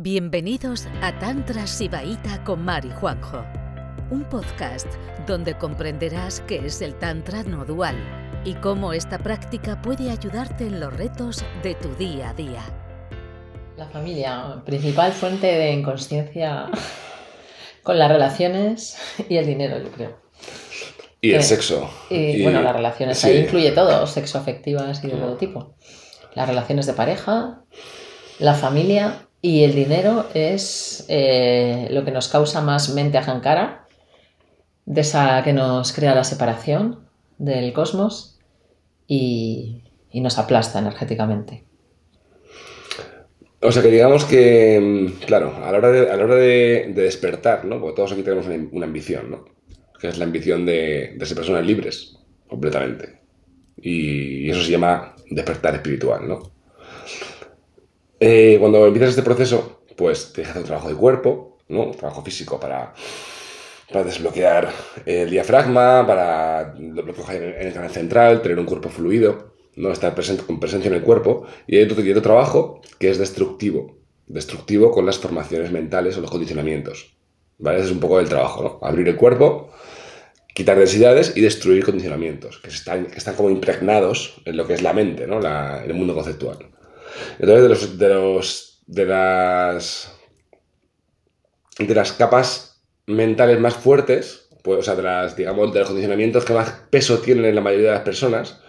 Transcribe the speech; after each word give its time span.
Bienvenidos 0.00 0.86
a 1.02 1.18
Tantra 1.18 1.66
Sibaíta 1.66 2.44
con 2.44 2.64
Mari 2.64 2.88
Juanjo, 3.00 3.44
un 4.12 4.22
podcast 4.28 4.86
donde 5.26 5.58
comprenderás 5.58 6.40
qué 6.46 6.64
es 6.64 6.80
el 6.82 6.94
Tantra 7.00 7.42
no 7.42 7.64
dual 7.64 7.96
y 8.44 8.54
cómo 8.54 8.92
esta 8.92 9.18
práctica 9.18 9.82
puede 9.82 10.08
ayudarte 10.12 10.68
en 10.68 10.78
los 10.78 10.96
retos 10.96 11.44
de 11.64 11.74
tu 11.74 11.92
día 11.96 12.30
a 12.30 12.34
día. 12.34 12.62
La 13.76 13.86
familia, 13.88 14.62
principal 14.64 15.10
fuente 15.10 15.48
de 15.48 15.72
inconsciencia 15.72 16.66
con 17.82 17.98
las 17.98 18.08
relaciones 18.08 18.96
y 19.28 19.36
el 19.36 19.46
dinero, 19.46 19.82
yo 19.82 19.90
creo. 19.90 20.16
Y 21.20 21.32
el 21.32 21.40
Eh, 21.40 21.42
sexo. 21.42 21.90
Y, 22.08 22.44
bueno, 22.44 22.62
las 22.62 22.76
relaciones, 22.76 23.18
sí. 23.18 23.30
ahí 23.30 23.38
incluye 23.38 23.72
todo, 23.72 24.06
sexo 24.06 24.38
afectivas 24.38 25.02
y 25.02 25.08
de 25.08 25.16
todo 25.16 25.36
tipo. 25.36 25.74
Las 26.36 26.46
relaciones 26.48 26.86
de 26.86 26.92
pareja, 26.92 27.64
la 28.38 28.54
familia 28.54 29.27
y 29.40 29.62
el 29.64 29.74
dinero 29.74 30.26
es 30.34 31.04
eh, 31.08 31.88
lo 31.90 32.04
que 32.04 32.10
nos 32.10 32.28
causa 32.28 32.60
más 32.60 32.90
mente 32.90 33.18
ajankara, 33.18 33.86
de 34.84 35.00
esa 35.02 35.42
que 35.44 35.52
nos 35.52 35.92
crea 35.92 36.14
la 36.14 36.24
separación 36.24 37.00
del 37.36 37.72
cosmos 37.72 38.38
y, 39.06 39.82
y 40.10 40.20
nos 40.20 40.38
aplasta 40.38 40.78
energéticamente. 40.78 41.64
O 43.60 43.72
sea 43.72 43.82
que 43.82 43.90
digamos 43.90 44.24
que, 44.24 44.80
mm, 44.80 45.24
claro, 45.26 45.54
a 45.64 45.72
la 45.72 45.78
hora 45.78 45.90
de, 45.90 46.10
a 46.10 46.16
la 46.16 46.24
hora 46.24 46.36
de, 46.36 46.92
de 46.94 47.02
despertar, 47.02 47.64
¿no? 47.64 47.80
Porque 47.80 47.96
todos 47.96 48.12
aquí 48.12 48.22
tenemos 48.22 48.46
una, 48.46 48.86
ambición, 48.86 49.30
¿no? 49.30 49.44
Que 50.00 50.08
es 50.08 50.18
la 50.18 50.24
ambición 50.24 50.64
de, 50.64 51.14
de 51.16 51.26
ser 51.26 51.36
personas 51.36 51.66
libres, 51.66 52.18
completamente. 52.46 53.20
Y 53.76 54.48
eso 54.48 54.62
se 54.62 54.70
llama 54.70 55.14
despertar 55.30 55.74
espiritual, 55.74 56.26
¿no? 56.28 56.57
Eh, 58.20 58.56
cuando 58.58 58.86
empiezas 58.86 59.10
este 59.10 59.22
proceso, 59.22 59.82
pues 59.96 60.26
que 60.26 60.42
hacer 60.42 60.58
un 60.58 60.64
trabajo 60.64 60.88
de 60.88 60.94
cuerpo, 60.94 61.58
¿no? 61.68 61.84
Un 61.84 61.92
trabajo 61.96 62.22
físico 62.22 62.58
para, 62.58 62.94
para 63.90 64.04
desbloquear 64.04 64.70
el 65.06 65.30
diafragma, 65.30 66.06
para 66.06 66.74
desbloquear 66.76 67.42
en 67.42 67.66
el 67.68 67.72
canal 67.72 67.90
central, 67.90 68.42
tener 68.42 68.58
un 68.58 68.66
cuerpo 68.66 68.88
fluido, 68.88 69.54
¿no? 69.76 69.92
Estar 69.92 70.14
presente, 70.14 70.42
con 70.44 70.58
presencia 70.60 70.88
en 70.88 70.94
el 70.94 71.02
cuerpo. 71.02 71.46
Y 71.66 71.76
hay 71.76 71.84
otro, 71.84 72.02
y 72.02 72.10
otro 72.10 72.22
trabajo 72.22 72.80
que 72.98 73.10
es 73.10 73.18
destructivo. 73.18 73.96
Destructivo 74.26 74.90
con 74.90 75.06
las 75.06 75.18
formaciones 75.18 75.70
mentales 75.72 76.16
o 76.16 76.20
los 76.20 76.30
condicionamientos. 76.30 77.14
¿Vale? 77.58 77.78
Ese 77.78 77.86
es 77.88 77.92
un 77.92 78.00
poco 78.00 78.20
el 78.20 78.28
trabajo, 78.28 78.62
¿no? 78.62 78.86
Abrir 78.86 79.08
el 79.08 79.16
cuerpo, 79.16 79.70
quitar 80.54 80.78
densidades 80.78 81.32
y 81.36 81.40
destruir 81.40 81.84
condicionamientos, 81.84 82.58
que 82.58 82.68
están, 82.68 83.06
que 83.06 83.18
están 83.18 83.34
como 83.34 83.50
impregnados 83.50 84.40
en 84.44 84.56
lo 84.56 84.66
que 84.66 84.74
es 84.74 84.82
la 84.82 84.92
mente, 84.92 85.26
¿no? 85.26 85.40
La- 85.40 85.82
el 85.84 85.94
mundo 85.94 86.14
conceptual. 86.14 86.58
Entonces, 87.38 87.62
de, 87.62 87.68
los, 87.68 87.98
de, 87.98 88.08
los, 88.08 88.82
de, 88.86 89.06
las, 89.06 90.12
de 91.78 91.94
las 91.94 92.12
capas 92.12 92.82
mentales 93.06 93.58
más 93.60 93.74
fuertes, 93.74 94.48
pues, 94.62 94.80
o 94.80 94.82
sea, 94.82 94.94
de, 94.96 95.02
las, 95.02 95.36
digamos, 95.36 95.72
de 95.72 95.80
los 95.80 95.88
condicionamientos 95.88 96.44
que 96.44 96.52
más 96.52 96.70
peso 96.90 97.18
tienen 97.18 97.44
en 97.46 97.54
la 97.54 97.60
mayoría 97.60 97.88
de 97.88 97.94
las 97.94 98.02
personas, 98.04 98.60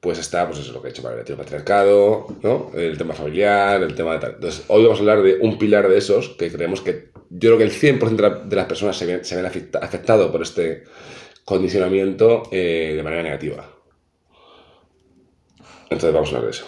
pues 0.00 0.18
está, 0.18 0.46
pues 0.46 0.58
eso, 0.60 0.72
lo 0.72 0.82
que 0.82 0.88
he 0.88 0.90
hecho 0.90 1.02
para 1.02 1.20
el 1.20 1.36
patriarcado, 1.36 2.26
¿no? 2.42 2.70
El 2.74 2.98
tema 2.98 3.14
familiar, 3.14 3.82
el 3.82 3.94
tema 3.94 4.12
de 4.12 4.18
tal. 4.20 4.32
Entonces, 4.34 4.64
hoy 4.68 4.82
vamos 4.82 4.98
a 4.98 5.00
hablar 5.00 5.22
de 5.22 5.38
un 5.40 5.58
pilar 5.58 5.88
de 5.88 5.96
esos 5.98 6.28
que 6.30 6.52
creemos 6.52 6.80
que 6.82 7.10
yo 7.30 7.56
creo 7.56 7.58
que 7.58 7.64
el 7.64 7.70
100% 7.72 8.16
de, 8.16 8.22
la- 8.22 8.38
de 8.44 8.56
las 8.56 8.66
personas 8.66 8.96
se 8.96 9.06
ven, 9.06 9.24
se 9.24 9.34
ven 9.36 9.46
afecta- 9.46 9.78
afectado 9.80 10.30
por 10.30 10.42
este 10.42 10.84
condicionamiento 11.44 12.42
eh, 12.52 12.92
de 12.94 13.02
manera 13.02 13.22
negativa. 13.22 13.68
Entonces 15.84 16.12
vamos 16.12 16.28
a 16.32 16.36
hablar 16.36 16.50
de 16.52 16.56
eso. 16.56 16.66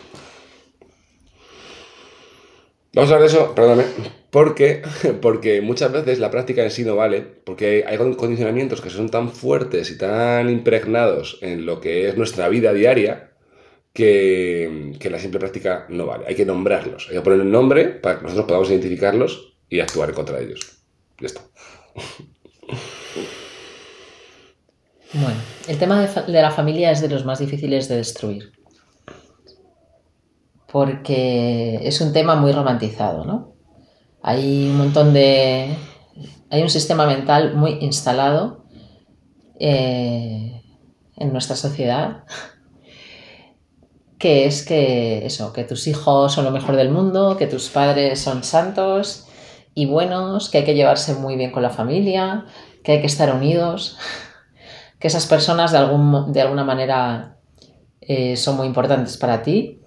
Vamos 2.98 3.12
a 3.12 3.14
hablar 3.14 3.30
de 3.30 3.36
eso, 3.36 3.54
perdóname, 3.54 3.84
porque, 4.30 4.82
porque 5.22 5.60
muchas 5.60 5.92
veces 5.92 6.18
la 6.18 6.32
práctica 6.32 6.64
en 6.64 6.72
sí 6.72 6.82
no 6.82 6.96
vale, 6.96 7.20
porque 7.22 7.84
hay 7.86 7.96
con- 7.96 8.14
condicionamientos 8.14 8.80
que 8.80 8.91
son 8.91 9.08
tan 9.08 9.30
fuertes 9.30 9.92
y 9.92 9.98
tan 9.98 10.50
impregnados 10.50 11.38
en 11.41 11.64
lo 11.64 11.80
que 11.80 12.09
es 12.09 12.16
nuestra 12.16 12.48
vida 12.48 12.72
diaria 12.72 13.31
que, 13.92 14.94
que 14.98 15.10
la 15.10 15.20
simple 15.20 15.38
práctica 15.38 15.86
no 15.88 16.06
vale. 16.06 16.25
Hay 16.26 16.34
que 16.34 16.44
nombrarlos, 16.44 17.06
hay 17.09 17.14
que 17.14 17.20
poner 17.20 17.41
un 17.41 17.53
nombre 17.53 17.84
para 17.84 18.16
que 18.19 18.25
nosotros 18.25 18.47
podamos 18.47 18.69
identificarlos 18.69 19.54
y 19.69 19.78
actuar 19.78 20.12
contra 20.12 20.41
ellos. 20.41 20.82
Ya 21.20 21.26
está. 21.26 21.42
Bueno, 25.12 25.41
el 25.69 25.78
tema 25.78 26.04
de 26.04 26.42
la 26.42 26.50
familia 26.50 26.91
es 26.91 27.00
de 27.00 27.09
los 27.09 27.25
más 27.25 27.38
difíciles 27.38 27.86
de 27.88 27.97
destruir. 27.98 28.57
Porque 30.70 31.80
es 31.82 32.00
un 32.00 32.12
tema 32.12 32.36
muy 32.36 32.52
romantizado, 32.52 33.24
¿no? 33.24 33.54
Hay 34.22 34.68
un 34.68 34.76
montón 34.76 35.14
de. 35.14 35.74
Hay 36.50 36.62
un 36.62 36.70
sistema 36.70 37.06
mental 37.06 37.54
muy 37.54 37.78
instalado 37.80 38.64
eh, 39.60 40.62
en 41.16 41.32
nuestra 41.32 41.56
sociedad 41.56 42.24
que 44.18 44.46
es 44.46 44.64
que 44.64 45.24
eso, 45.24 45.52
que 45.52 45.64
tus 45.64 45.86
hijos 45.86 46.32
son 46.32 46.44
lo 46.44 46.50
mejor 46.50 46.76
del 46.76 46.90
mundo, 46.90 47.36
que 47.36 47.46
tus 47.46 47.68
padres 47.68 48.20
son 48.20 48.42
santos 48.42 49.26
y 49.74 49.86
buenos, 49.86 50.48
que 50.50 50.58
hay 50.58 50.64
que 50.64 50.74
llevarse 50.74 51.14
muy 51.14 51.36
bien 51.36 51.52
con 51.52 51.62
la 51.62 51.70
familia, 51.70 52.46
que 52.82 52.92
hay 52.92 53.00
que 53.00 53.06
estar 53.06 53.32
unidos 53.32 53.96
que 54.98 55.06
esas 55.06 55.26
personas 55.26 55.72
de, 55.72 55.78
algún, 55.78 56.32
de 56.32 56.40
alguna 56.40 56.64
manera 56.64 57.36
eh, 58.00 58.36
son 58.36 58.56
muy 58.56 58.66
importantes 58.66 59.16
para 59.16 59.42
ti. 59.42 59.78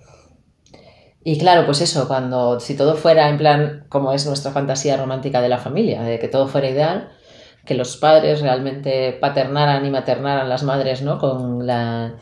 Y 1.24 1.38
claro, 1.38 1.66
pues 1.66 1.82
eso, 1.82 2.08
cuando 2.08 2.60
si 2.60 2.76
todo 2.76 2.96
fuera 2.96 3.30
en 3.30 3.38
plan 3.38 3.86
como 3.90 4.12
es 4.12 4.26
nuestra 4.26 4.52
fantasía 4.52 4.98
romántica 4.98 5.42
de 5.42 5.50
la 5.50 5.60
familia, 5.60 6.02
de 6.02 6.18
que 6.20 6.28
todo 6.28 6.48
fuera 6.48 6.70
ideal, 6.70 7.10
que 7.66 7.76
los 7.76 7.98
padres 7.98 8.42
realmente 8.42 9.14
paternaran 9.14 9.86
y 9.86 9.92
maternaran 9.92 10.50
las 10.50 10.64
madres, 10.64 11.04
¿no? 11.04 11.20
Con 11.20 11.68
la 11.68 12.16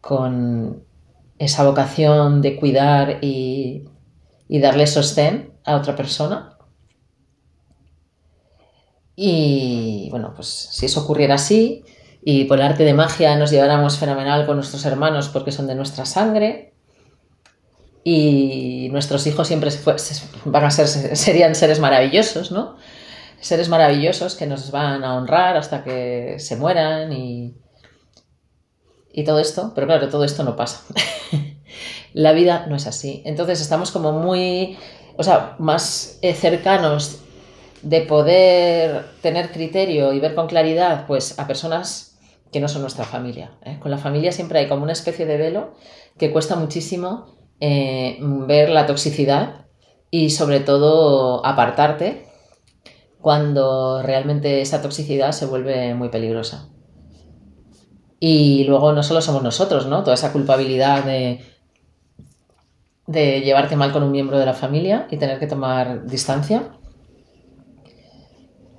con 0.00 0.84
esa 1.38 1.64
vocación 1.64 2.40
de 2.42 2.56
cuidar 2.56 3.18
y, 3.22 3.84
y 4.48 4.60
darle 4.60 4.86
sostén 4.86 5.54
a 5.64 5.76
otra 5.76 5.96
persona. 5.96 6.56
Y 9.16 10.08
bueno, 10.10 10.32
pues 10.34 10.46
si 10.48 10.86
eso 10.86 11.02
ocurriera 11.02 11.34
así 11.34 11.84
y 12.22 12.44
por 12.44 12.62
arte 12.62 12.84
de 12.84 12.94
magia 12.94 13.36
nos 13.36 13.50
lleváramos 13.50 13.98
fenomenal 13.98 14.46
con 14.46 14.56
nuestros 14.56 14.84
hermanos 14.86 15.28
porque 15.28 15.52
son 15.52 15.66
de 15.66 15.74
nuestra 15.74 16.06
sangre 16.06 16.69
y 18.02 18.88
nuestros 18.90 19.26
hijos 19.26 19.46
siempre 19.48 19.70
van 20.44 20.64
a 20.64 20.70
ser, 20.70 20.88
serían 21.16 21.54
seres 21.54 21.80
maravillosos, 21.80 22.50
¿no? 22.50 22.76
Seres 23.40 23.68
maravillosos 23.68 24.34
que 24.34 24.46
nos 24.46 24.70
van 24.70 25.04
a 25.04 25.16
honrar 25.16 25.56
hasta 25.56 25.82
que 25.82 26.36
se 26.38 26.56
mueran 26.56 27.12
y, 27.12 27.54
y 29.12 29.24
todo 29.24 29.38
esto, 29.38 29.72
pero 29.74 29.86
claro, 29.86 30.08
todo 30.08 30.24
esto 30.24 30.44
no 30.44 30.56
pasa. 30.56 30.82
La 32.12 32.32
vida 32.32 32.66
no 32.68 32.76
es 32.76 32.86
así. 32.86 33.22
Entonces 33.24 33.60
estamos 33.60 33.90
como 33.90 34.12
muy, 34.12 34.76
o 35.16 35.22
sea, 35.22 35.56
más 35.58 36.18
eh, 36.22 36.34
cercanos 36.34 37.20
de 37.82 38.02
poder 38.02 39.06
tener 39.22 39.52
criterio 39.52 40.12
y 40.12 40.20
ver 40.20 40.34
con 40.34 40.46
claridad 40.46 41.06
pues 41.06 41.38
a 41.38 41.46
personas 41.46 42.18
que 42.52 42.60
no 42.60 42.68
son 42.68 42.82
nuestra 42.82 43.04
familia. 43.04 43.52
¿eh? 43.64 43.78
Con 43.80 43.90
la 43.90 43.98
familia 43.98 44.32
siempre 44.32 44.58
hay 44.58 44.68
como 44.68 44.82
una 44.82 44.92
especie 44.92 45.24
de 45.24 45.36
velo 45.36 45.74
que 46.18 46.30
cuesta 46.30 46.56
muchísimo 46.56 47.39
eh, 47.60 48.18
ver 48.20 48.70
la 48.70 48.86
toxicidad 48.86 49.66
y 50.10 50.30
sobre 50.30 50.60
todo 50.60 51.44
apartarte 51.44 52.26
cuando 53.20 54.02
realmente 54.02 54.62
esa 54.62 54.80
toxicidad 54.80 55.32
se 55.32 55.46
vuelve 55.46 55.94
muy 55.94 56.08
peligrosa. 56.08 56.68
Y 58.18 58.64
luego 58.64 58.92
no 58.92 59.02
solo 59.02 59.20
somos 59.20 59.42
nosotros, 59.42 59.86
¿no? 59.86 60.02
Toda 60.02 60.14
esa 60.14 60.32
culpabilidad 60.32 61.04
de, 61.04 61.40
llevarte 63.06 63.76
mal 63.76 63.92
con 63.92 64.02
un 64.02 64.12
miembro 64.12 64.38
de 64.38 64.46
la 64.46 64.54
familia 64.54 65.06
y 65.10 65.18
tener 65.18 65.38
que 65.38 65.46
tomar 65.46 66.06
distancia. 66.06 66.72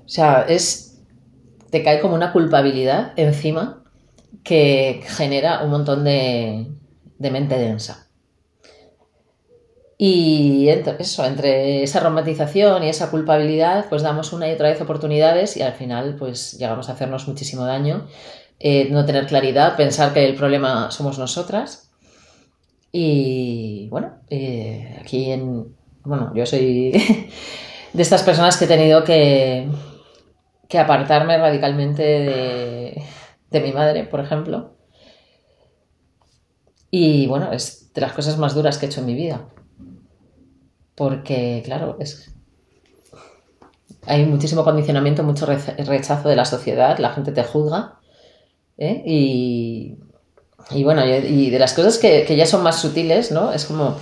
O 0.05 0.09
sea, 0.09 0.45
es. 0.47 1.03
te 1.69 1.83
cae 1.83 2.01
como 2.01 2.15
una 2.15 2.33
culpabilidad 2.33 3.13
encima 3.15 3.83
que 4.43 5.03
genera 5.05 5.63
un 5.63 5.69
montón 5.69 6.03
de 6.03 6.67
mente 7.19 7.57
densa. 7.57 8.10
Y 10.03 10.67
eso, 10.67 11.23
entre 11.25 11.83
esa 11.83 11.99
romantización 11.99 12.83
y 12.83 12.89
esa 12.89 13.11
culpabilidad, 13.11 13.85
pues 13.87 14.01
damos 14.01 14.33
una 14.33 14.49
y 14.49 14.53
otra 14.53 14.69
vez 14.69 14.81
oportunidades 14.81 15.57
y 15.57 15.61
al 15.61 15.73
final, 15.73 16.15
pues 16.17 16.53
llegamos 16.53 16.89
a 16.89 16.93
hacernos 16.93 17.27
muchísimo 17.27 17.65
daño. 17.65 18.07
Eh, 18.59 18.89
no 18.89 19.05
tener 19.05 19.27
claridad, 19.27 19.77
pensar 19.77 20.11
que 20.11 20.25
el 20.25 20.33
problema 20.33 20.89
somos 20.89 21.19
nosotras. 21.19 21.91
Y 22.91 23.89
bueno, 23.89 24.13
eh, 24.31 24.97
aquí 24.99 25.29
en. 25.29 25.75
Bueno, 26.03 26.31
yo 26.33 26.47
soy 26.47 26.91
de 27.93 28.01
estas 28.01 28.23
personas 28.23 28.57
que 28.57 28.65
he 28.65 28.67
tenido 28.67 29.03
que, 29.03 29.69
que 30.67 30.79
apartarme 30.79 31.37
radicalmente 31.37 32.01
de, 32.01 33.03
de 33.51 33.61
mi 33.61 33.71
madre, 33.71 34.05
por 34.05 34.19
ejemplo. 34.19 34.77
Y 36.89 37.27
bueno, 37.27 37.51
es 37.51 37.93
de 37.93 38.01
las 38.01 38.13
cosas 38.13 38.39
más 38.39 38.55
duras 38.55 38.79
que 38.79 38.87
he 38.87 38.89
hecho 38.89 39.01
en 39.01 39.05
mi 39.05 39.13
vida. 39.13 39.45
Porque, 41.01 41.63
claro, 41.65 41.97
es, 41.99 42.31
hay 44.05 44.23
muchísimo 44.27 44.63
condicionamiento, 44.63 45.23
mucho 45.23 45.47
rechazo 45.47 46.29
de 46.29 46.35
la 46.35 46.45
sociedad, 46.45 46.99
la 46.99 47.09
gente 47.09 47.31
te 47.31 47.41
juzga. 47.41 47.95
¿eh? 48.77 49.01
Y, 49.03 49.97
y, 50.69 50.83
bueno, 50.83 51.03
y 51.03 51.49
de 51.49 51.57
las 51.57 51.73
cosas 51.73 51.97
que, 51.97 52.23
que, 52.23 52.35
ya 52.35 52.45
son 52.45 52.61
más 52.61 52.79
sutiles, 52.79 53.31
¿no? 53.31 53.51
Es 53.51 53.65
como 53.65 53.97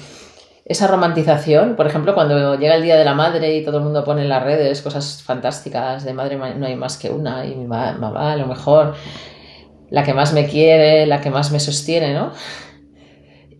esa 0.65 0.87
romantización, 0.87 1.77
por 1.77 1.87
ejemplo, 1.87 2.13
cuando 2.13 2.55
llega 2.59 2.75
el 2.75 2.83
Día 2.83 2.97
de 2.97 3.05
la 3.05 3.13
Madre 3.13 3.55
y 3.55 3.63
todo 3.63 3.77
el 3.77 3.85
mundo 3.85 4.03
pone 4.03 4.23
en 4.23 4.27
las 4.27 4.43
redes 4.43 4.81
cosas 4.81 5.23
fantásticas, 5.23 6.03
de 6.03 6.11
madre 6.11 6.35
no 6.35 6.65
hay 6.65 6.75
más 6.75 6.97
que 6.97 7.09
una, 7.09 7.45
y 7.45 7.55
mi 7.55 7.65
mamá 7.65 8.33
a 8.33 8.35
lo 8.35 8.45
mejor 8.45 8.95
la 9.89 10.03
que 10.03 10.13
más 10.13 10.33
me 10.33 10.47
quiere, 10.47 11.05
la 11.05 11.21
que 11.21 11.29
más 11.29 11.49
me 11.49 11.61
sostiene, 11.61 12.13
¿no? 12.13 12.33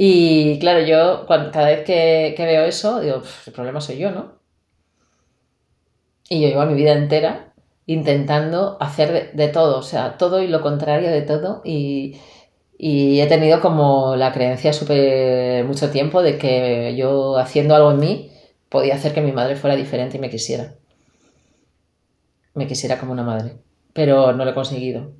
Y 0.01 0.59
claro, 0.59 0.79
yo 0.79 1.25
cada 1.27 1.67
vez 1.67 1.83
que, 1.83 2.33
veo 2.37 2.63
eso, 2.63 3.01
digo, 3.01 3.21
el 3.45 3.51
problema 3.51 3.81
soy 3.81 3.97
yo, 3.97 4.11
¿no? 4.11 4.39
Y 6.29 6.39
yo 6.41 6.47
llevo 6.47 6.65
mi 6.65 6.75
vida 6.75 6.93
entera 6.93 7.53
intentando 7.85 8.77
hacer 8.79 9.33
de, 9.33 9.47
todo, 9.49 9.77
o 9.77 9.81
sea, 9.81 10.17
todo 10.17 10.41
y 10.41 10.47
lo 10.47 10.61
contrario 10.61 11.11
de 11.11 11.21
todo. 11.23 11.61
Y, 11.65 12.15
y 12.77 13.19
he 13.19 13.27
tenido 13.27 13.59
como 13.59 14.15
la 14.15 14.31
creencia 14.31 14.71
súper 14.71 15.65
mucho 15.65 15.91
tiempo 15.91 16.21
de 16.23 16.37
que 16.37 16.95
yo 16.95 17.37
haciendo 17.37 17.75
algo 17.75 17.91
en 17.91 17.99
mí 17.99 18.31
podía 18.69 18.95
hacer 18.95 19.13
que 19.13 19.19
mi 19.19 19.33
madre 19.33 19.57
fuera 19.57 19.75
diferente 19.75 20.15
y 20.15 20.21
me 20.21 20.29
quisiera. 20.29 20.75
Me 22.53 22.67
quisiera 22.67 22.97
como 22.99 23.11
una 23.11 23.23
madre. 23.23 23.57
Pero 23.91 24.31
no 24.31 24.45
lo 24.45 24.51
he 24.51 24.55
conseguido. 24.55 25.11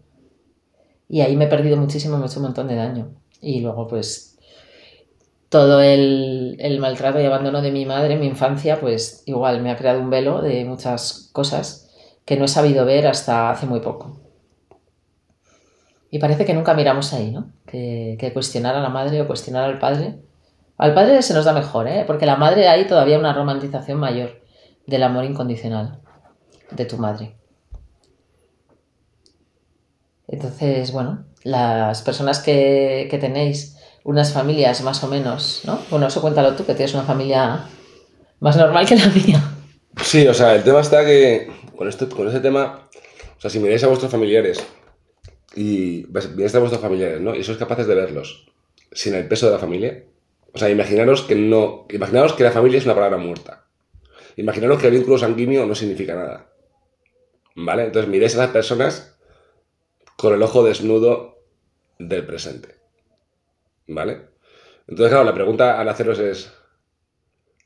Y 1.10 1.20
ahí 1.20 1.36
me 1.36 1.46
he 1.46 1.50
perdido 1.50 1.76
muchísimo, 1.76 2.18
me 2.18 2.24
he 2.24 2.28
hecho 2.30 2.40
un 2.40 2.46
montón 2.46 2.70
de 2.70 2.76
daño. 2.76 3.10
Y 3.42 3.60
luego, 3.60 3.86
pues, 3.86 4.39
todo 5.50 5.82
el, 5.82 6.56
el, 6.60 6.80
maltrato 6.80 7.20
y 7.20 7.26
abandono 7.26 7.62
de 7.62 7.72
mi 7.72 7.86
madre 7.86 8.14
en 8.14 8.20
mi 8.20 8.28
infancia, 8.28 8.80
pues 8.80 9.24
igual 9.26 9.62
me 9.62 9.72
ha 9.72 9.78
creado 9.78 10.00
un 10.00 10.10
velo 10.10 10.42
de 10.42 10.64
muchas 10.66 11.30
cosas 11.34 11.90
que 12.26 12.38
no 12.38 12.46
he 12.46 12.48
sabido 12.48 12.86
ver 12.86 13.08
hasta 13.08 13.50
hace 13.50 13.66
muy 13.66 13.80
poco. 13.80 14.20
Y 16.12 16.20
parece 16.20 16.46
que 16.46 16.54
nunca 16.54 16.74
miramos 16.74 17.14
ahí, 17.14 17.32
¿no? 17.32 17.52
Que, 17.66 18.32
cuestionar 18.34 18.76
a 18.76 18.82
la 18.82 18.90
madre 18.90 19.22
o 19.22 19.28
cuestionar 19.28 19.64
al 19.64 19.80
padre. 19.80 20.20
Al 20.78 20.94
padre 20.94 21.22
se 21.22 21.34
nos 21.34 21.46
da 21.46 21.54
mejor, 21.54 21.88
¿eh? 21.88 22.04
Porque 22.08 22.26
la 22.26 22.36
madre 22.36 22.68
hay 22.68 22.88
todavía 22.88 23.20
una 23.20 23.34
romantización 23.34 24.00
mayor 24.00 24.42
del 24.88 25.04
amor 25.04 25.26
incondicional 25.26 26.00
de 26.72 26.86
tu 26.86 26.98
madre. 26.98 27.36
Entonces, 30.28 30.92
bueno, 30.92 31.26
las 31.44 32.02
personas 32.02 32.40
que, 32.40 33.08
que, 33.10 33.18
tenéis 33.18 33.79
unas 34.04 34.34
familias 34.34 34.82
más 34.82 35.04
o 35.04 35.08
menos, 35.08 35.62
¿no? 35.66 35.80
Bueno, 35.90 36.08
eso 36.08 36.22
cuéntalo 36.22 36.56
tú, 36.56 36.66
que 36.66 36.74
tienes 36.74 36.94
una 36.94 37.04
familia 37.04 37.66
más 38.40 38.58
normal 38.58 38.86
que 38.88 38.96
la 38.96 39.08
mía. 39.08 39.44
Sí, 40.02 40.28
o 40.28 40.34
sea, 40.34 40.56
el 40.56 40.64
tema 40.64 40.80
está 40.80 41.06
que 41.06 41.52
con, 41.76 41.88
esto, 41.88 42.10
con 42.10 42.28
ese 42.28 42.40
tema, 42.40 42.90
o 43.38 43.42
sea, 43.42 43.50
si 43.50 43.60
miráis 43.60 43.84
a 43.84 43.88
vuestros 43.88 44.12
familiares 44.12 44.66
y 45.56 46.06
miráis 46.36 46.56
a 46.56 46.60
vuestros 46.60 46.82
familiares, 46.82 47.22
¿no? 47.22 47.36
Y 47.36 47.44
sois 47.44 47.58
capaces 47.58 47.88
de 47.88 47.96
verlos 47.96 48.46
sin 48.92 49.14
el 49.14 49.28
peso 49.28 49.46
de 49.46 49.52
la 49.54 49.60
familia, 49.60 50.04
o 50.54 50.58
sea, 50.58 50.70
imaginaros 50.70 51.22
que 51.22 51.36
no, 51.36 51.86
imaginaros 51.90 52.34
que 52.34 52.44
la 52.44 52.52
familia 52.52 52.80
es 52.80 52.86
una 52.86 52.96
palabra 52.96 53.18
muerta. 53.18 53.68
Imaginaros 54.36 54.80
que 54.80 54.88
el 54.88 54.94
vínculo 54.94 55.18
sanguíneo 55.18 55.66
no 55.66 55.76
significa 55.76 56.16
nada. 56.16 56.50
¿Vale? 57.56 57.86
Entonces 57.86 58.10
miréis 58.10 58.36
a 58.36 58.40
las 58.40 58.52
personas 58.52 59.18
con 60.18 60.34
el 60.34 60.42
ojo 60.42 60.64
desnudo 60.64 61.44
del 62.00 62.26
presente. 62.26 62.79
¿Vale? 63.90 64.30
Entonces, 64.88 65.10
claro, 65.10 65.24
la 65.24 65.34
pregunta 65.34 65.80
al 65.80 65.90
haceros 65.90 66.20
es, 66.20 66.52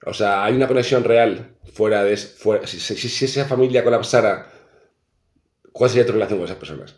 o 0.05 0.13
sea, 0.13 0.43
¿hay 0.43 0.55
una 0.55 0.67
conexión 0.67 1.03
real 1.03 1.57
fuera 1.73 2.03
de... 2.03 2.15
Fuera, 2.17 2.65
si, 2.65 2.79
si, 2.79 3.25
esa 3.25 3.45
familia 3.45 3.83
colapsara, 3.83 4.47
¿cuál 5.71 5.89
sería 5.89 6.05
tu 6.05 6.13
relación 6.13 6.39
con 6.39 6.45
esas 6.45 6.57
personas? 6.57 6.95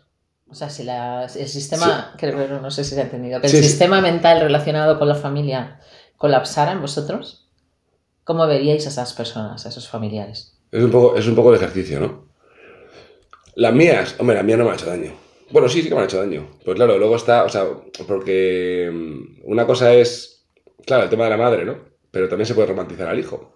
O 0.48 0.54
sea, 0.54 0.70
si 0.70 0.88
el 0.88 1.48
sistema, 1.48 2.14
creo, 2.16 2.60
no 2.60 2.70
sé 2.70 2.84
si 2.84 2.94
se 2.94 3.00
ha 3.00 3.04
entendido, 3.04 3.40
que 3.40 3.48
el 3.48 3.52
sistema 3.52 4.00
mental 4.00 4.40
relacionado 4.40 4.96
con 4.98 5.08
la 5.08 5.16
familia 5.16 5.80
colapsara 6.16 6.72
en 6.72 6.80
vosotros, 6.80 7.48
¿cómo 8.22 8.46
veríais 8.46 8.86
a 8.86 8.90
esas 8.90 9.12
personas, 9.12 9.66
a 9.66 9.70
esos 9.70 9.88
familiares? 9.88 10.56
Es 10.70 10.84
un 10.84 10.92
poco, 10.92 11.16
es 11.16 11.26
un 11.26 11.34
poco 11.34 11.50
de 11.50 11.56
ejercicio, 11.56 11.98
¿no? 11.98 12.26
Las 13.56 13.74
mías, 13.74 14.14
hombre, 14.18 14.36
la 14.36 14.44
mía 14.44 14.56
no 14.56 14.64
me 14.64 14.70
ha 14.70 14.74
hecho 14.74 14.86
daño. 14.86 15.25
Bueno, 15.50 15.68
sí, 15.68 15.82
sí 15.82 15.88
que 15.88 15.94
me 15.94 16.00
han 16.00 16.06
hecho 16.06 16.18
daño. 16.18 16.48
Pues 16.64 16.76
claro, 16.76 16.98
luego 16.98 17.16
está, 17.16 17.44
o 17.44 17.48
sea, 17.48 17.66
porque 18.06 18.90
mm, 18.92 19.42
una 19.50 19.66
cosa 19.66 19.94
es, 19.94 20.46
claro, 20.84 21.04
el 21.04 21.10
tema 21.10 21.24
de 21.24 21.30
la 21.30 21.36
madre, 21.36 21.64
¿no? 21.64 21.78
Pero 22.10 22.28
también 22.28 22.46
se 22.46 22.54
puede 22.54 22.68
romantizar 22.68 23.08
al 23.08 23.18
hijo. 23.18 23.52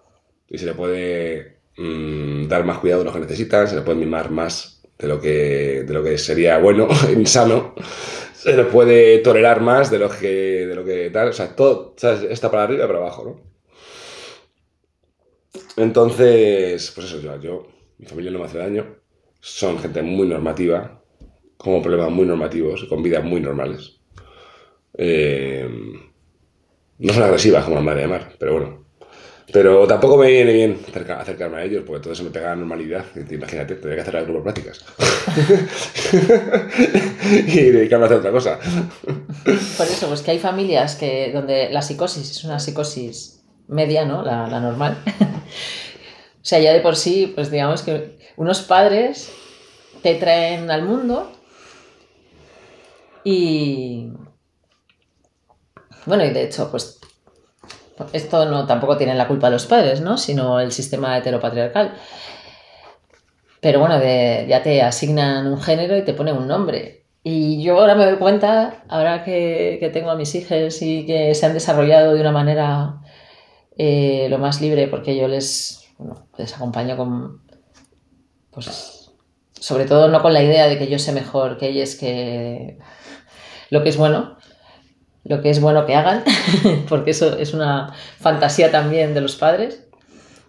Y 0.47 0.57
se 0.57 0.65
le 0.65 0.73
puede 0.73 1.59
mm, 1.77 2.47
dar 2.47 2.63
más 2.65 2.79
cuidado 2.79 3.01
de 3.01 3.05
lo 3.05 3.13
que 3.13 3.19
necesitan, 3.19 3.67
se 3.67 3.75
le 3.75 3.81
puede 3.81 3.97
mimar 3.99 4.31
más 4.31 4.81
de 4.97 5.07
lo 5.07 5.19
que, 5.19 5.83
de 5.83 5.93
lo 5.93 6.03
que 6.03 6.17
sería 6.17 6.57
bueno, 6.59 6.87
insano. 7.15 7.75
Se 8.33 8.55
le 8.55 8.63
puede 8.65 9.19
tolerar 9.19 9.61
más 9.61 9.91
de 9.91 9.99
lo 9.99 10.09
que, 10.09 10.65
de 10.67 10.75
lo 10.75 10.83
que 10.85 11.09
tal. 11.11 11.29
O 11.29 11.33
sea, 11.33 11.55
todo 11.55 11.95
está 12.29 12.49
para 12.51 12.63
arriba 12.63 12.85
y 12.85 12.87
para 12.87 12.99
abajo, 12.99 13.23
¿no? 13.25 13.51
Entonces, 15.77 16.91
pues 16.93 17.07
eso, 17.07 17.19
yo, 17.19 17.39
yo, 17.41 17.67
mi 17.97 18.05
familia 18.05 18.31
no 18.31 18.39
me 18.39 18.45
hace 18.45 18.57
daño. 18.57 18.97
Son 19.39 19.79
gente 19.79 20.01
muy 20.01 20.27
normativa, 20.27 21.00
como 21.61 21.81
problemas 21.81 22.11
muy 22.11 22.25
normativos, 22.25 22.85
con 22.85 23.03
vidas 23.03 23.23
muy 23.23 23.39
normales. 23.39 23.99
Eh, 24.97 25.67
no 26.97 27.13
son 27.13 27.23
agresivas 27.23 27.63
como 27.63 27.75
la 27.75 27.81
madre 27.81 28.01
de 28.01 28.07
mar, 28.07 28.33
pero 28.37 28.53
bueno. 28.53 28.81
Pero 29.51 29.85
tampoco 29.85 30.17
me 30.17 30.27
viene 30.27 30.53
bien 30.53 30.79
acercarme 31.19 31.57
a 31.57 31.63
ellos, 31.63 31.83
porque 31.85 32.01
todo 32.03 32.13
eso 32.13 32.23
me 32.23 32.29
pega 32.29 32.49
la 32.49 32.55
normalidad. 32.55 33.03
Imagínate, 33.29 33.75
tendría 33.75 33.95
que 33.95 34.09
hacer 34.09 34.23
grupo 34.23 34.43
prácticas. 34.43 34.85
y 37.47 37.59
dedicarme 37.59 38.05
a 38.05 38.07
hacer 38.07 38.19
otra 38.19 38.31
cosa. 38.31 38.59
Por 39.77 39.87
eso, 39.87 40.07
pues 40.07 40.21
que 40.21 40.31
hay 40.31 40.39
familias 40.39 40.95
que 40.95 41.31
donde 41.33 41.69
la 41.69 41.81
psicosis 41.81 42.31
es 42.31 42.43
una 42.45 42.59
psicosis 42.59 43.43
media, 43.67 44.05
¿no? 44.05 44.23
La 44.23 44.47
normal. 44.61 44.97
o 45.19 46.43
sea, 46.45 46.59
ya 46.59 46.71
de 46.71 46.79
por 46.79 46.95
sí, 46.95 47.31
pues 47.35 47.51
digamos 47.51 47.81
que 47.81 48.17
unos 48.37 48.61
padres 48.61 49.33
te 50.01 50.15
traen 50.15 50.71
al 50.71 50.83
mundo 50.83 51.31
y 53.23 54.11
bueno, 56.05 56.25
y 56.25 56.31
de 56.31 56.43
hecho, 56.43 56.69
pues 56.71 56.99
esto 58.13 58.45
no 58.45 58.65
tampoco 58.65 58.97
tiene 58.97 59.15
la 59.15 59.27
culpa 59.27 59.49
los 59.49 59.65
padres, 59.65 60.01
¿no? 60.01 60.17
Sino 60.17 60.59
el 60.59 60.71
sistema 60.71 61.17
heteropatriarcal. 61.17 61.93
Pero 63.59 63.79
bueno, 63.79 63.99
ya 64.01 64.63
te 64.63 64.81
asignan 64.81 65.47
un 65.47 65.61
género 65.61 65.95
y 65.97 66.03
te 66.03 66.13
ponen 66.13 66.35
un 66.35 66.47
nombre. 66.47 67.05
Y 67.23 67.61
yo 67.61 67.79
ahora 67.79 67.93
me 67.93 68.05
doy 68.05 68.17
cuenta, 68.17 68.83
ahora 68.89 69.23
que, 69.23 69.89
tengo 69.93 70.09
a 70.09 70.15
mis 70.15 70.33
hijos 70.33 70.81
y 70.81 71.05
que 71.05 71.35
se 71.35 71.45
han 71.45 71.53
desarrollado 71.53 72.15
de 72.15 72.21
una 72.21 72.31
manera 72.31 73.01
eh, 73.77 74.27
lo 74.29 74.39
más 74.39 74.59
libre, 74.61 74.87
porque 74.87 75.15
yo 75.15 75.27
les, 75.27 75.87
les 76.37 76.55
acompaño 76.55 76.97
con, 76.97 77.43
pues, 78.49 79.11
sobre 79.53 79.85
todo 79.85 80.07
no 80.07 80.23
con 80.23 80.33
la 80.33 80.41
idea 80.41 80.67
de 80.67 80.79
que 80.79 80.87
yo 80.87 80.97
sé 80.97 81.11
mejor 81.11 81.59
que 81.59 81.67
ellos 81.67 81.95
que 81.95 82.79
lo 83.71 83.81
que 83.81 83.89
es 83.89 83.97
bueno, 83.97 84.37
lo 85.23 85.41
que 85.41 85.49
es 85.49 85.59
bueno 85.59 85.85
que 85.87 85.95
hagan, 85.95 86.23
porque 86.89 87.11
eso 87.11 87.37
es 87.37 87.55
una 87.55 87.93
fantasía 88.19 88.69
también 88.69 89.15
de 89.15 89.21
los 89.21 89.35
padres, 89.37 89.87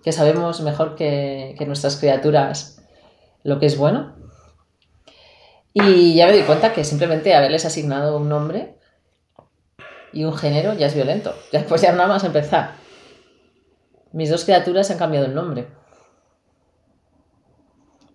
que 0.04 0.12
sabemos 0.12 0.60
mejor 0.60 0.96
que, 0.96 1.56
nuestras 1.66 1.96
criaturas 1.96 2.82
lo 3.44 3.58
que 3.58 3.66
es 3.66 3.78
bueno. 3.78 4.16
Y 5.72 6.16
ya 6.16 6.26
me 6.26 6.32
doy 6.32 6.42
cuenta 6.42 6.74
que 6.74 6.84
simplemente 6.84 7.34
haberles 7.34 7.64
asignado 7.64 8.16
un 8.16 8.28
nombre 8.28 8.76
y 10.12 10.24
un 10.24 10.36
género 10.36 10.74
ya 10.74 10.88
es 10.88 10.94
violento. 10.94 11.34
Después 11.50 11.80
ya 11.80 11.92
nada 11.92 12.08
más 12.08 12.24
empezar. 12.24 12.72
Mis 14.12 14.28
dos 14.28 14.44
criaturas 14.44 14.90
han 14.90 14.98
cambiado 14.98 15.26
el 15.26 15.34
nombre. 15.34 15.68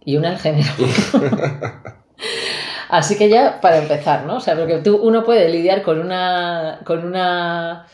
Y 0.05 0.17
una 0.17 0.33
el 0.33 0.37
género. 0.37 0.69
Así 2.89 3.17
que 3.17 3.29
ya 3.29 3.59
para 3.61 3.77
empezar, 3.77 4.25
¿no? 4.25 4.37
O 4.37 4.39
sea, 4.39 4.55
porque 4.55 4.77
tú, 4.77 4.97
uno 4.97 5.23
puede 5.23 5.49
lidiar 5.49 5.81
con 5.81 5.99
una, 5.99 6.79
con 6.85 7.05
una 7.05 7.85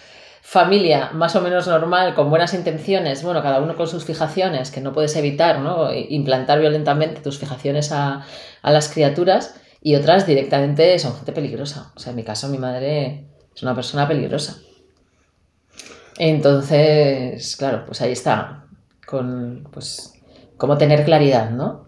familia 0.42 1.10
más 1.14 1.36
o 1.36 1.42
menos 1.42 1.68
normal, 1.68 2.14
con 2.14 2.30
buenas 2.30 2.54
intenciones, 2.54 3.24
bueno, 3.24 3.42
cada 3.42 3.60
uno 3.60 3.76
con 3.76 3.88
sus 3.88 4.06
fijaciones, 4.06 4.72
que 4.72 4.82
no 4.82 4.94
puedes 4.94 5.16
evitar, 5.16 5.60
¿no? 5.60 5.92
Implantar 5.94 6.60
violentamente 6.60 7.22
tus 7.22 7.40
fijaciones 7.40 7.92
a, 7.92 8.26
a 8.62 8.72
las 8.72 8.90
criaturas 8.90 9.56
y 9.82 9.96
otras 9.96 10.28
directamente 10.28 10.98
son 11.00 11.16
gente 11.16 11.32
peligrosa. 11.32 11.92
O 11.96 12.00
sea, 12.00 12.12
en 12.12 12.18
mi 12.18 12.24
caso 12.24 12.50
mi 12.50 12.58
madre 12.58 13.26
es 13.56 13.64
una 13.64 13.74
persona 13.74 14.08
peligrosa. 14.08 14.58
Entonces, 16.18 17.56
claro, 17.56 17.86
pues 17.86 18.02
ahí 18.02 18.12
está, 18.12 18.66
con, 19.06 19.68
pues, 19.72 20.14
cómo 20.58 20.78
tener 20.78 21.04
claridad, 21.06 21.50
¿no? 21.50 21.88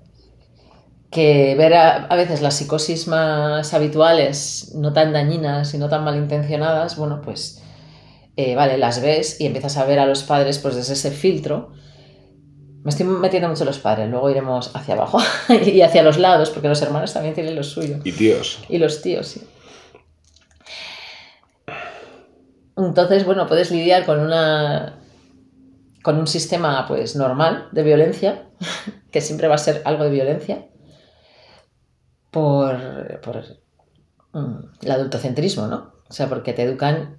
Que 1.16 1.56
ver 1.56 1.74
a, 1.76 2.14
veces 2.18 2.42
las 2.42 2.58
psicosis 2.58 3.08
más 3.08 3.74
habituales, 3.74 4.74
no 4.76 4.92
tan 4.92 5.14
dañinas 5.14 5.74
y 5.74 5.78
no 5.78 5.88
tan 5.88 6.04
malintencionadas, 6.04 6.98
bueno, 6.98 7.22
pues 7.24 7.64
eh, 8.36 8.54
vale, 8.54 8.78
las 8.78 9.02
ves 9.02 9.40
y 9.40 9.46
empiezas 9.46 9.78
a 9.78 9.86
ver 9.86 10.00
a 10.00 10.06
los 10.06 10.24
padres 10.24 10.60
pues 10.60 10.76
desde 10.76 10.92
ese 10.92 11.12
filtro 11.12 11.72
Me 12.84 12.90
estoy 12.90 13.06
metiendo 13.06 13.48
mucho 13.48 13.64
en 13.64 13.68
los 13.68 13.80
padres, 13.80 14.10
luego 14.10 14.30
iremos 14.30 14.76
hacia 14.76 14.96
abajo 14.96 15.20
y 15.66 15.80
hacia 15.80 16.04
los 16.04 16.18
lados, 16.18 16.50
porque 16.50 16.68
los 16.68 16.82
hermanos 16.82 17.14
también 17.14 17.34
tienen 17.34 17.56
lo 17.56 17.64
suyo. 17.64 18.00
Y 18.04 18.12
tíos. 18.12 18.60
Y 18.68 18.78
los 18.78 19.02
tíos, 19.02 19.26
sí. 19.26 19.42
Entonces, 22.76 23.24
bueno, 23.24 23.48
puedes 23.48 23.72
lidiar 23.72 24.06
con 24.06 24.20
una 24.20 25.00
con 26.04 26.18
un 26.18 26.28
sistema 26.28 26.86
pues 26.90 27.16
normal 27.16 27.70
de 27.72 27.84
violencia, 27.84 28.50
que 29.12 29.22
siempre 29.22 29.48
va 29.48 29.56
a 29.56 29.60
ser 29.60 29.82
algo 29.86 30.04
de 30.04 30.10
violencia, 30.10 30.66
por, 32.36 33.42
mm, 34.34 34.56
el 34.84 34.92
adultocentrismo, 34.92 35.68
¿no? 35.68 35.94
O 36.10 36.14
sea, 36.14 36.28
porque 36.28 36.52
te 36.54 36.64
educan 36.64 37.18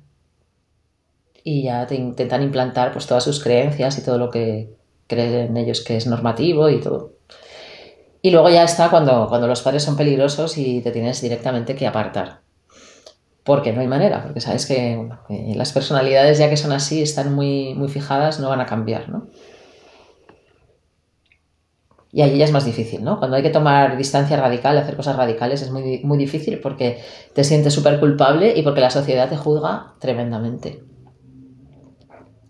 y 1.42 1.64
ya 1.64 1.87
te 1.87 1.94
intentan 1.94 2.42
implantar 2.42 2.92
pues 2.92 3.06
todas 3.06 3.25
sus 3.25 3.42
creencias 3.42 3.99
y 3.99 4.04
todo 4.04 4.18
lo 4.18 4.30
que 4.30 4.76
creen 5.06 5.56
ellos 5.56 5.82
que 5.82 5.96
es 5.96 6.06
normativo 6.06 6.68
y 6.68 6.80
todo. 6.80 7.14
Y 8.20 8.30
luego 8.30 8.50
ya 8.50 8.64
está 8.64 8.90
cuando, 8.90 9.26
cuando 9.28 9.46
los 9.46 9.62
padres 9.62 9.82
son 9.85 9.96
peligrosos 9.96 10.58
y 10.58 10.82
te 10.82 10.90
tienes 10.90 11.20
directamente 11.23 11.75
que 11.75 11.87
apartar 11.87 12.40
porque 13.46 13.73
no 13.73 13.80
hay 13.80 13.87
manera, 13.87 14.25
porque 14.25 14.40
sabes 14.40 14.66
que 14.66 15.08
las 15.28 15.73
personalidades 15.73 16.37
ya 16.37 16.50
que 16.50 16.56
son 16.56 16.73
así, 16.73 17.00
están 17.00 17.32
muy, 17.32 17.75
muy 17.75 17.87
fijadas, 17.88 18.40
no 18.40 18.49
van 18.49 18.61
a 18.61 18.66
cambiar, 18.66 19.08
¿no? 19.08 19.28
Y 22.16 22.23
allí 22.23 22.38
ya 22.38 22.46
es 22.46 22.52
más 22.52 22.64
difícil, 22.64 23.04
¿no? 23.04 23.18
Cuando 23.18 23.37
hay 23.37 23.42
que 23.42 23.50
tomar 23.50 23.99
distancia 23.99 24.38
radical, 24.38 24.78
hacer 24.78 24.96
cosas 24.96 25.16
radicales, 25.16 25.61
es 25.61 25.70
muy, 25.70 26.00
muy 26.02 26.16
difícil 26.16 26.61
porque 26.61 26.99
te 27.35 27.44
sientes 27.44 27.75
súper 27.75 28.00
culpable 28.00 28.54
y 28.56 28.62
porque 28.62 28.80
la 28.80 28.88
sociedad 28.88 29.28
te 29.28 29.37
juzga 29.37 29.96
tremendamente. 30.00 30.82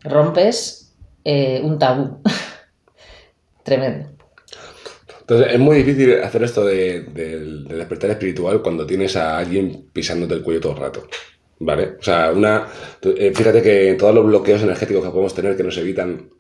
Rompes 0.05 0.95
eh, 1.25 1.61
un 1.65 1.81
tabú. 1.81 2.23
Tremendo. 3.65 4.11
Entonces, 5.23 5.49
es 5.55 5.59
muy 5.59 5.79
difícil 5.79 6.23
hacer 6.23 6.45
esto 6.45 6.65
de, 6.65 7.01
despertar 7.69 8.11
espiritual 8.11 8.63
cuando 8.63 8.87
tienes 8.87 9.17
a 9.17 9.37
alguien 9.37 9.89
pisándote 9.93 10.35
el 10.35 10.45
cuello 10.45 10.61
todo 10.61 10.75
el 10.75 10.79
rato. 10.79 11.09
¿Vale? 11.59 11.97
O 11.99 12.03
sea, 12.05 12.31
una. 12.31 12.69
Eh, 13.03 13.33
fíjate 13.35 13.63
que 13.63 13.97
todos 13.99 14.15
los 14.15 14.27
bloqueos 14.27 14.63
energéticos 14.63 15.03
que 15.03 15.11
podemos 15.11 15.35
tener 15.35 15.57
que 15.57 15.65
nos 15.65 15.77
evitan 15.77 16.31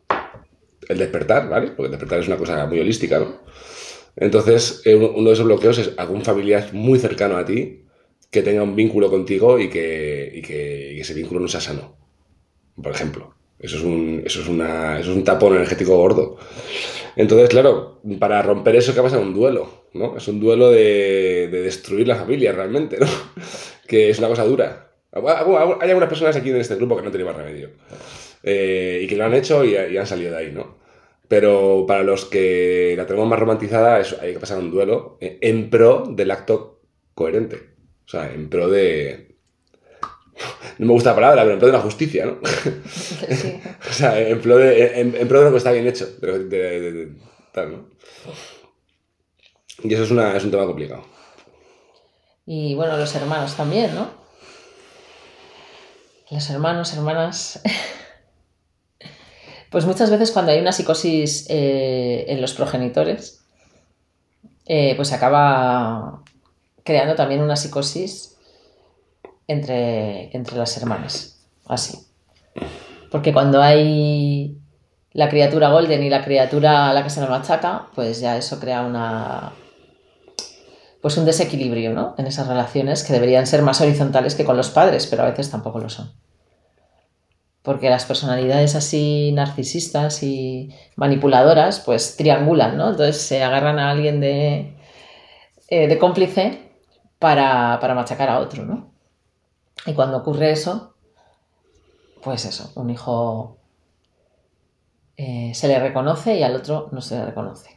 el 0.88 0.98
despertar, 0.98 1.48
¿vale? 1.48 1.72
Porque 1.72 1.90
despertar 1.90 2.20
es 2.20 2.28
una 2.28 2.36
cosa 2.36 2.66
muy 2.66 2.80
holística, 2.80 3.18
¿no? 3.18 3.40
Entonces, 4.16 4.82
eh, 4.84 4.94
uno 4.94 5.28
de 5.28 5.34
esos 5.34 5.44
bloqueos 5.44 5.78
es 5.78 5.92
algún 5.96 6.22
familiar 6.22 6.70
muy 6.72 6.98
cercano 6.98 7.36
a 7.36 7.44
ti 7.44 7.84
que 8.30 8.42
tenga 8.42 8.62
un 8.62 8.74
vínculo 8.74 9.10
contigo 9.10 9.58
y 9.58 9.68
que, 9.68 10.32
y 10.34 10.42
que, 10.42 10.92
y 10.92 10.96
que 10.96 11.00
ese 11.02 11.14
vínculo 11.14 11.40
no 11.40 11.48
sea 11.48 11.60
sano. 11.60 11.96
Por 12.82 12.92
ejemplo. 12.92 13.34
Eso 13.58 13.78
es 13.78 13.82
un, 13.82 14.22
eso 14.24 14.40
es 14.42 14.48
una, 14.48 15.00
eso 15.00 15.10
es 15.10 15.16
un 15.16 15.24
tapón 15.24 15.54
energético 15.54 15.96
gordo. 15.96 16.36
Entonces, 17.16 17.48
claro, 17.48 18.00
para 18.18 18.42
romper 18.42 18.76
eso, 18.76 18.94
¿qué 18.94 19.00
pasa? 19.00 19.18
Un 19.18 19.32
duelo, 19.32 19.86
¿no? 19.94 20.16
Es 20.18 20.28
un 20.28 20.40
duelo 20.40 20.70
de, 20.70 21.48
de 21.50 21.62
destruir 21.62 22.06
la 22.06 22.16
familia 22.16 22.52
realmente, 22.52 22.98
¿no? 22.98 23.06
que 23.88 24.10
es 24.10 24.18
una 24.18 24.28
cosa 24.28 24.44
dura. 24.44 24.92
Hay 25.12 25.88
algunas 25.88 26.08
personas 26.10 26.36
aquí 26.36 26.50
en 26.50 26.56
este 26.56 26.74
grupo 26.74 26.96
que 26.96 27.02
no 27.02 27.10
tienen 27.10 27.26
más 27.26 27.36
remedio. 27.36 27.70
Eh, 28.46 29.00
y 29.02 29.06
que 29.06 29.16
lo 29.16 29.24
han 29.24 29.34
hecho 29.34 29.64
y, 29.64 29.76
han 29.76 30.06
salido 30.06 30.30
de 30.30 30.38
ahí, 30.38 30.52
¿no? 30.52 30.78
Pero 31.28 31.84
para 31.86 32.04
los 32.04 32.24
que 32.24 32.94
la 32.96 33.04
tenemos 33.04 33.28
más 33.28 33.38
romantizada, 33.38 33.96
hay 33.96 34.32
que 34.32 34.38
pasar 34.38 34.58
un 34.58 34.70
duelo 34.70 35.18
en 35.20 35.68
pro 35.68 36.04
del 36.08 36.30
acto 36.30 36.80
coherente. 37.14 37.74
O 38.06 38.08
sea, 38.08 38.32
en 38.32 38.48
pro 38.48 38.70
de, 38.70 39.36
no 40.78 40.86
me 40.86 40.92
gusta 40.92 41.10
la 41.10 41.16
palabra, 41.16 41.42
pero 41.42 41.54
en 41.54 41.58
pro 41.58 41.68
de 41.68 41.72
la 41.72 41.80
justicia, 41.80 42.26
¿no? 42.26 42.32
o 43.90 43.92
sea, 43.92 44.20
en 44.20 44.40
pro, 44.40 44.58
de, 44.58 45.00
en, 45.00 45.28
pro, 45.28 45.40
de, 45.40 45.44
lo 45.46 45.50
que 45.50 45.58
está 45.58 45.72
bien 45.72 45.86
hecho. 45.86 46.06
tal, 47.52 47.72
¿no? 47.72 47.88
Y 49.82 49.94
eso 49.94 50.04
es, 50.04 50.10
una, 50.10 50.36
es 50.36 50.44
un 50.44 50.50
tema 50.50 50.66
complicado. 50.66 51.04
Y 52.44 52.74
bueno, 52.74 52.96
los 52.96 53.14
hermanos 53.14 53.56
también, 53.56 53.94
¿no? 53.94 54.10
Los 56.30 56.50
hermanos, 56.50 56.92
hermanas. 56.92 57.60
pues 59.70 59.84
muchas 59.84 60.10
veces 60.10 60.30
cuando 60.30 60.52
hay 60.52 60.60
una 60.60 60.72
psicosis 60.72 61.46
eh, 61.48 62.24
en 62.28 62.40
los 62.40 62.54
progenitores, 62.54 63.44
eh, 64.66 64.94
pues 64.96 65.12
acaba 65.12 66.22
creando 66.84 67.14
también 67.14 67.42
una 67.42 67.56
psicosis 67.56 68.36
entre, 69.46 70.34
entre 70.36 70.56
las 70.56 70.76
hermanas. 70.76 71.38
Así. 71.66 71.98
Porque 73.10 73.32
cuando 73.32 73.62
hay 73.62 74.58
la 75.12 75.28
criatura 75.28 75.70
golden 75.70 76.02
y 76.02 76.10
la 76.10 76.24
criatura 76.24 76.90
a 76.90 76.92
la 76.92 77.02
que 77.02 77.10
se 77.10 77.20
nos 77.20 77.30
machaca, 77.30 77.88
pues 77.94 78.20
ya 78.20 78.36
eso 78.36 78.60
crea 78.60 78.82
una 78.82 79.52
pues 81.00 81.16
un 81.18 81.24
desequilibrio, 81.24 81.92
¿no? 81.92 82.16
En 82.18 82.26
esas 82.26 82.48
relaciones 82.48 83.04
que 83.04 83.12
deberían 83.12 83.46
ser 83.46 83.62
más 83.62 83.80
horizontales 83.80 84.34
que 84.34 84.44
con 84.44 84.56
los 84.56 84.70
padres, 84.70 85.06
pero 85.06 85.22
a 85.22 85.26
veces 85.26 85.50
tampoco 85.50 85.78
lo 85.78 85.88
son. 85.88 86.12
Porque 87.66 87.90
las 87.90 88.04
personalidades 88.04 88.76
así 88.76 89.32
narcisistas 89.32 90.22
y 90.22 90.72
manipuladoras, 90.94 91.80
pues 91.80 92.16
triangulan, 92.16 92.76
¿no? 92.76 92.90
Entonces 92.90 93.20
se 93.20 93.42
agarran 93.42 93.80
a 93.80 93.90
alguien 93.90 94.20
de, 94.20 94.76
eh, 95.66 95.88
de 95.88 95.98
cómplice 95.98 96.70
para, 97.18 97.80
para 97.80 97.94
machacar 97.94 98.28
a 98.28 98.38
otro, 98.38 98.64
¿no? 98.64 98.92
Y 99.84 99.94
cuando 99.94 100.18
ocurre 100.18 100.52
eso, 100.52 100.94
pues 102.22 102.44
eso, 102.44 102.70
un 102.76 102.88
hijo 102.88 103.58
eh, 105.16 105.50
se 105.52 105.66
le 105.66 105.80
reconoce 105.80 106.36
y 106.36 106.44
al 106.44 106.54
otro 106.54 106.88
no 106.92 107.00
se 107.00 107.16
le 107.16 107.26
reconoce. 107.26 107.75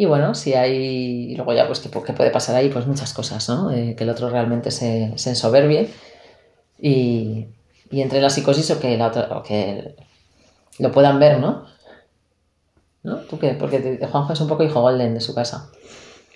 Y 0.00 0.06
bueno, 0.06 0.34
si 0.34 0.54
hay. 0.54 1.30
Y 1.30 1.36
luego 1.36 1.52
ya, 1.52 1.66
pues, 1.66 1.80
¿qué, 1.80 1.90
puede 1.90 2.30
pasar 2.30 2.56
ahí? 2.56 2.70
Pues 2.70 2.86
muchas 2.86 3.12
cosas, 3.12 3.46
¿no? 3.50 3.70
Eh, 3.70 3.94
que 3.94 4.04
el 4.04 4.08
otro 4.08 4.30
realmente 4.30 4.70
se, 4.70 5.12
se 5.16 5.28
ensoberbie 5.28 5.90
y, 6.78 7.48
y, 7.90 8.00
entre 8.00 8.22
la 8.22 8.30
psicosis 8.30 8.70
o 8.70 8.80
que, 8.80 8.96
la 8.96 9.08
otra, 9.08 9.28
que 9.46 9.94
lo 10.78 10.90
puedan 10.90 11.20
ver, 11.20 11.38
¿no? 11.38 11.66
¿No? 13.02 13.16
¿Tú 13.28 13.38
qué? 13.38 13.50
Porque 13.50 14.00
Juanjo 14.10 14.32
es 14.32 14.40
un 14.40 14.48
poco 14.48 14.64
hijo 14.64 14.80
golden 14.80 15.12
de 15.12 15.20
su 15.20 15.34
casa. 15.34 15.70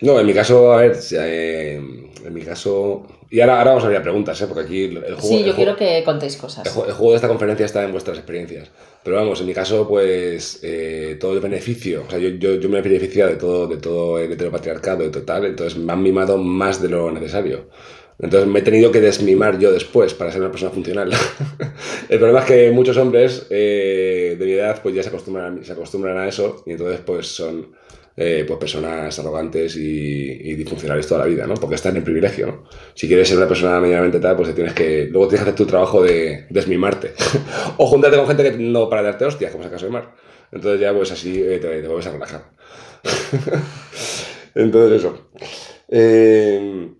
No, 0.02 0.20
en 0.20 0.26
mi 0.26 0.34
caso, 0.34 0.70
a 0.74 0.82
ver, 0.82 0.98
eh, 1.12 2.12
en 2.24 2.34
mi 2.34 2.42
caso... 2.42 3.06
Y 3.30 3.40
ahora, 3.40 3.58
ahora 3.58 3.70
vamos 3.72 3.84
a 3.84 3.88
ver 3.88 4.02
preguntas, 4.02 4.40
¿eh? 4.40 4.46
porque 4.46 4.64
aquí 4.64 4.84
el 4.84 4.98
juego... 5.14 5.20
Sí, 5.20 5.44
yo 5.44 5.54
quiero 5.54 5.76
que 5.76 6.02
contéis 6.04 6.36
cosas. 6.36 6.66
El, 6.66 6.72
juego 6.72 7.10
de 7.10 7.16
esta 7.16 7.28
conferencia 7.28 7.66
está 7.66 7.84
en 7.84 7.92
vuestras 7.92 8.18
experiencias. 8.18 8.70
Pero 9.02 9.16
vamos, 9.16 9.40
en 9.40 9.46
mi 9.46 9.54
caso, 9.54 9.86
pues 9.86 10.60
eh, 10.62 11.16
todo 11.20 11.34
el 11.34 11.40
beneficio, 11.40 12.04
o 12.06 12.10
sea, 12.10 12.18
yo, 12.18 12.30
yo, 12.30 12.54
yo 12.54 12.68
me 12.68 12.78
he 12.78 12.82
beneficiado 12.82 13.30
de 13.30 13.36
todo, 13.36 13.66
de 13.66 13.76
todo 13.76 14.18
el 14.18 14.32
heteropatriarcado 14.32 15.04
y 15.04 15.10
total, 15.10 15.44
entonces 15.44 15.78
me 15.78 15.92
han 15.92 16.02
mimado 16.02 16.38
más 16.38 16.80
de 16.80 16.88
lo 16.88 17.10
necesario. 17.10 17.66
Entonces 18.18 18.48
me 18.48 18.60
he 18.60 18.62
tenido 18.62 18.92
que 18.92 19.00
desmimar 19.00 19.58
yo 19.58 19.72
después 19.72 20.14
para 20.14 20.30
ser 20.30 20.40
una 20.40 20.50
persona 20.50 20.70
funcional. 20.70 21.10
el 22.08 22.18
problema 22.18 22.40
es 22.40 22.44
que 22.46 22.70
muchos 22.70 22.96
hombres 22.96 23.46
eh, 23.50 24.36
de 24.38 24.44
mi 24.44 24.52
edad 24.52 24.80
pues 24.82 24.94
ya 24.94 25.02
se 25.02 25.08
acostumbran, 25.08 25.64
se 25.64 25.72
acostumbran 25.72 26.18
a 26.18 26.28
eso 26.28 26.62
y 26.66 26.72
entonces 26.72 27.00
pues 27.04 27.26
son 27.26 27.74
eh, 28.16 28.44
pues 28.46 28.58
personas 28.58 29.18
arrogantes 29.18 29.76
y, 29.76 30.54
disfuncionales 30.54 31.06
toda 31.06 31.20
la 31.20 31.26
vida, 31.26 31.46
¿no? 31.46 31.54
Porque 31.54 31.74
están 31.74 31.92
en 31.92 31.98
el 31.98 32.02
privilegio, 32.04 32.46
¿no? 32.46 32.64
Si 32.94 33.08
quieres 33.08 33.28
ser 33.28 33.38
una 33.38 33.48
persona 33.48 33.80
medianamente 33.80 34.20
tal, 34.20 34.36
pues 34.36 34.54
tienes 34.54 34.72
que, 34.72 35.06
luego 35.10 35.28
tienes 35.28 35.44
que 35.44 35.50
hacer 35.50 35.56
tu 35.56 35.66
trabajo 35.66 36.02
de 36.02 36.46
desmimarte. 36.50 37.14
o 37.76 37.86
juntarte 37.86 38.16
con 38.16 38.26
gente 38.28 38.44
que 38.44 38.56
no 38.58 38.88
para 38.88 39.02
darte 39.02 39.24
hostias, 39.24 39.50
como 39.50 39.64
es 39.64 39.66
el 39.66 39.72
caso 39.72 39.86
de 39.86 39.92
Mar. 39.92 40.14
Entonces 40.52 40.80
ya 40.80 40.94
pues 40.94 41.10
así 41.10 41.42
eh, 41.42 41.58
te, 41.58 41.82
te, 41.82 41.88
vuelves 41.88 42.06
a 42.06 42.12
relajar. 42.12 42.50
Entonces 44.54 45.00
eso. 45.00 45.30
Eh, 45.88 46.90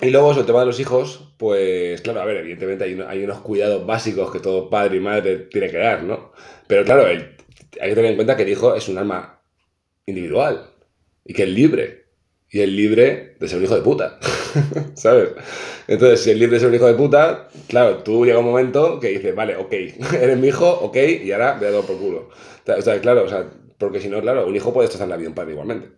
y 0.00 0.10
luego, 0.10 0.30
sobre 0.30 0.40
el 0.40 0.46
tema 0.46 0.60
de 0.60 0.66
los 0.66 0.80
hijos, 0.80 1.32
pues 1.38 2.00
claro, 2.02 2.20
a 2.20 2.24
ver, 2.24 2.38
evidentemente 2.38 2.84
hay, 2.84 3.00
hay, 3.06 3.22
unos 3.22 3.38
cuidados 3.38 3.86
básicos 3.86 4.32
que 4.32 4.40
todo 4.40 4.68
padre 4.68 4.96
y 4.96 5.00
madre 5.00 5.36
tiene 5.38 5.70
que 5.70 5.78
dar, 5.78 6.02
¿no? 6.02 6.32
Pero 6.66 6.84
claro, 6.84 7.06
hay 7.06 7.20
que 7.70 7.94
tener 7.94 8.06
en 8.06 8.16
cuenta 8.16 8.36
que 8.36 8.42
el 8.42 8.48
hijo 8.48 8.74
es 8.74 8.88
un 8.88 8.98
alma 8.98 9.33
individual 10.06 10.70
y 11.24 11.34
que 11.34 11.44
es 11.44 11.48
libre. 11.48 12.04
Y 12.50 12.60
es 12.60 12.68
libre 12.68 13.34
de 13.40 13.48
ser 13.48 13.58
un 13.58 13.64
hijo 13.64 13.74
de 13.74 13.82
puta, 13.82 14.18
¿sabes? 14.94 15.30
Entonces, 15.88 16.22
si 16.22 16.30
es 16.30 16.38
libre 16.38 16.54
de 16.54 16.60
ser 16.60 16.68
un 16.68 16.76
hijo 16.76 16.86
de 16.86 16.94
puta, 16.94 17.48
claro, 17.66 18.04
tú 18.04 18.24
llega 18.24 18.38
un 18.38 18.44
momento 18.44 19.00
que 19.00 19.08
dices, 19.08 19.34
vale, 19.34 19.56
ok, 19.56 19.72
eres 20.20 20.38
mi 20.38 20.48
hijo, 20.48 20.70
ok, 20.70 20.96
y 21.24 21.32
ahora 21.32 21.56
voy 21.58 21.66
a 21.66 21.70
dar 21.72 21.82
por 21.82 21.98
culo. 21.98 22.28
O 22.66 22.82
sea, 22.82 23.00
claro, 23.00 23.24
o 23.24 23.28
sea, 23.28 23.50
porque 23.76 23.98
si 23.98 24.08
no, 24.08 24.20
claro, 24.20 24.46
un 24.46 24.54
hijo 24.54 24.72
puede 24.72 24.86
destrozar 24.86 25.08
la 25.08 25.16
vida 25.16 25.30
un 25.30 25.34
padre 25.34 25.52
igualmente. 25.52 25.88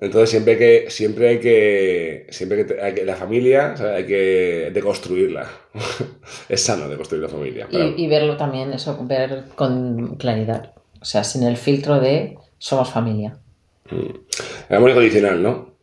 Entonces 0.00 0.30
siempre 0.30 0.52
hay 0.54 0.58
que, 0.58 0.90
siempre 0.90 1.28
hay 1.28 1.38
que, 1.40 2.26
siempre 2.30 2.64
que, 2.64 2.80
hay 2.80 2.94
que 2.94 3.04
la 3.04 3.16
familia, 3.16 3.74
hay 3.74 4.06
que 4.06 4.70
deconstruirla. 4.72 5.50
es 6.48 6.60
sano 6.62 6.88
deconstruir 6.88 7.24
la 7.24 7.28
familia. 7.28 7.68
Y, 7.70 8.04
y, 8.04 8.06
verlo 8.06 8.36
también, 8.38 8.72
eso, 8.72 8.96
ver 9.02 9.44
con 9.54 10.16
claridad. 10.16 10.72
O 11.00 11.04
sea, 11.04 11.24
sin 11.24 11.42
el 11.42 11.56
filtro 11.56 12.00
de 12.00 12.38
somos 12.58 12.90
familia. 12.90 13.38
Mm. 13.90 14.10
El 14.68 14.76
amor 14.76 14.90
incondicional, 14.90 15.42
¿no? 15.42 15.78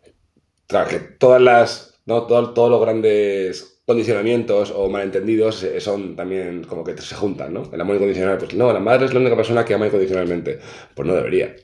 que 0.90 1.00
todas 1.00 1.42
las. 1.42 2.00
¿no? 2.06 2.24
todos 2.24 2.70
los 2.70 2.82
grandes 2.82 3.82
condicionamientos 3.86 4.72
o 4.76 4.90
malentendidos 4.90 5.66
son 5.80 6.16
también 6.16 6.64
como 6.64 6.84
que 6.84 6.98
se 6.98 7.16
juntan, 7.16 7.54
¿no? 7.54 7.70
El 7.72 7.80
amor 7.82 7.96
incondicional, 7.96 8.38
pues 8.38 8.54
no, 8.56 8.74
la 8.74 8.80
madre 8.80 9.06
es 9.06 9.14
la 9.14 9.20
única 9.20 9.36
persona 9.36 9.64
que 9.64 9.74
ama 9.76 9.88
incondicionalmente. 9.88 10.60
Pues 10.96 11.08
no 11.08 11.14
debería. 11.16 11.56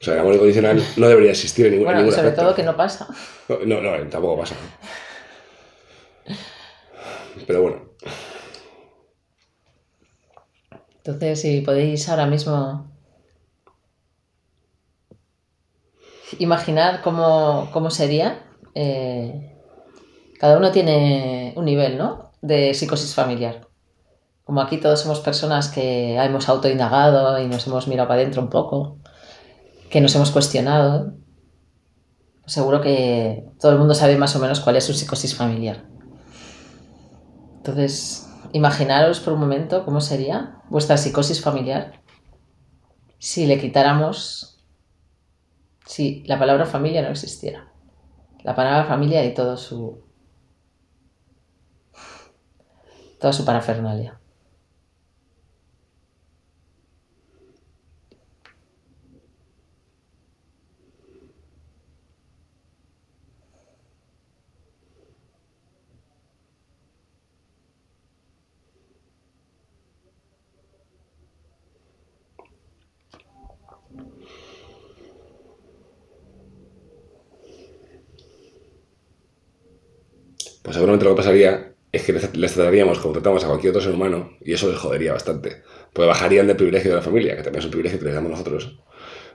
O 0.00 0.04
sea, 0.04 0.14
el 0.14 0.20
amor 0.20 0.34
incondicional 0.34 0.82
no 0.96 1.08
debería 1.08 1.30
existir 1.30 1.66
en 1.66 1.72
ningún, 1.72 1.86
en 1.88 1.92
Bueno, 1.92 2.00
ningún 2.00 2.14
sobre 2.14 2.28
aspecto. 2.28 2.46
todo 2.46 2.54
que 2.54 2.62
no 2.62 2.76
pasa. 2.76 3.08
No, 3.66 3.80
no, 3.80 4.08
tampoco 4.08 4.38
pasa. 4.40 4.54
Pero 7.46 7.62
bueno, 7.62 7.90
Entonces, 10.98 11.40
si 11.40 11.60
podéis 11.62 12.08
ahora 12.08 12.26
mismo 12.26 12.89
imaginar 16.40 17.02
cómo, 17.02 17.68
cómo 17.72 17.90
sería, 17.90 18.42
eh, 18.74 19.56
cada 20.38 20.56
uno 20.56 20.72
tiene 20.72 21.52
un 21.56 21.64
nivel, 21.64 21.96
¿no? 21.96 22.32
De 22.42 22.74
psicosis 22.74 23.14
familiar. 23.14 23.68
Como 24.44 24.60
aquí 24.60 24.78
todos 24.78 25.00
somos 25.00 25.20
personas 25.20 25.68
que 25.68 26.16
hemos 26.16 26.48
autoindagado 26.48 27.40
y 27.40 27.46
nos 27.46 27.66
hemos 27.66 27.86
mirado 27.86 28.08
para 28.08 28.20
adentro 28.20 28.42
un 28.42 28.48
poco, 28.48 28.98
que 29.90 30.00
nos 30.00 30.14
hemos 30.14 30.30
cuestionado, 30.30 31.12
seguro 32.46 32.80
que 32.80 33.44
todo 33.60 33.72
el 33.72 33.78
mundo 33.78 33.94
sabe 33.94 34.16
más 34.16 34.34
o 34.34 34.40
menos 34.40 34.60
cuál 34.60 34.76
es 34.76 34.84
su 34.84 34.94
psicosis 34.94 35.36
familiar. 35.36 35.84
Entonces, 37.58 38.28
imaginaros 38.52 39.20
por 39.20 39.34
un 39.34 39.40
momento 39.40 39.84
cómo 39.84 40.00
sería 40.00 40.62
vuestra 40.68 40.96
psicosis 40.96 41.40
familiar 41.40 42.00
si 43.20 43.46
le 43.46 43.60
quitáramos, 43.60 44.59
si 45.90 46.22
la 46.24 46.38
palabra 46.38 46.66
familia 46.66 47.02
no 47.02 47.08
existiera. 47.08 47.68
La 48.44 48.54
palabra 48.54 48.84
familia 48.84 49.24
y 49.24 49.34
todo 49.34 49.56
su, 49.56 50.04
toda 53.18 53.32
su 53.32 53.44
parafernalia. 53.44 54.19
Pues 80.70 80.76
seguramente 80.76 81.04
lo 81.04 81.10
que 81.12 81.16
pasaría 81.16 81.72
es 81.92 82.04
que 82.04 82.12
les, 82.12 82.36
les 82.36 82.54
trataríamos 82.54 83.00
como 83.00 83.12
tratamos 83.14 83.42
a 83.44 83.48
cualquier 83.48 83.70
otro 83.72 83.82
ser 83.82 83.92
humano 83.94 84.30
y 84.40 84.52
eso 84.52 84.70
les 84.70 84.78
jodería 84.78 85.12
bastante. 85.12 85.62
Porque 85.92 86.06
bajarían 86.06 86.46
del 86.46 86.56
privilegio 86.56 86.90
de 86.92 86.96
la 86.96 87.02
familia, 87.02 87.34
que 87.36 87.42
también 87.42 87.58
es 87.58 87.64
un 87.64 87.70
privilegio 87.72 87.98
que 87.98 88.04
les 88.04 88.14
damos 88.14 88.30
nosotros. 88.30 88.78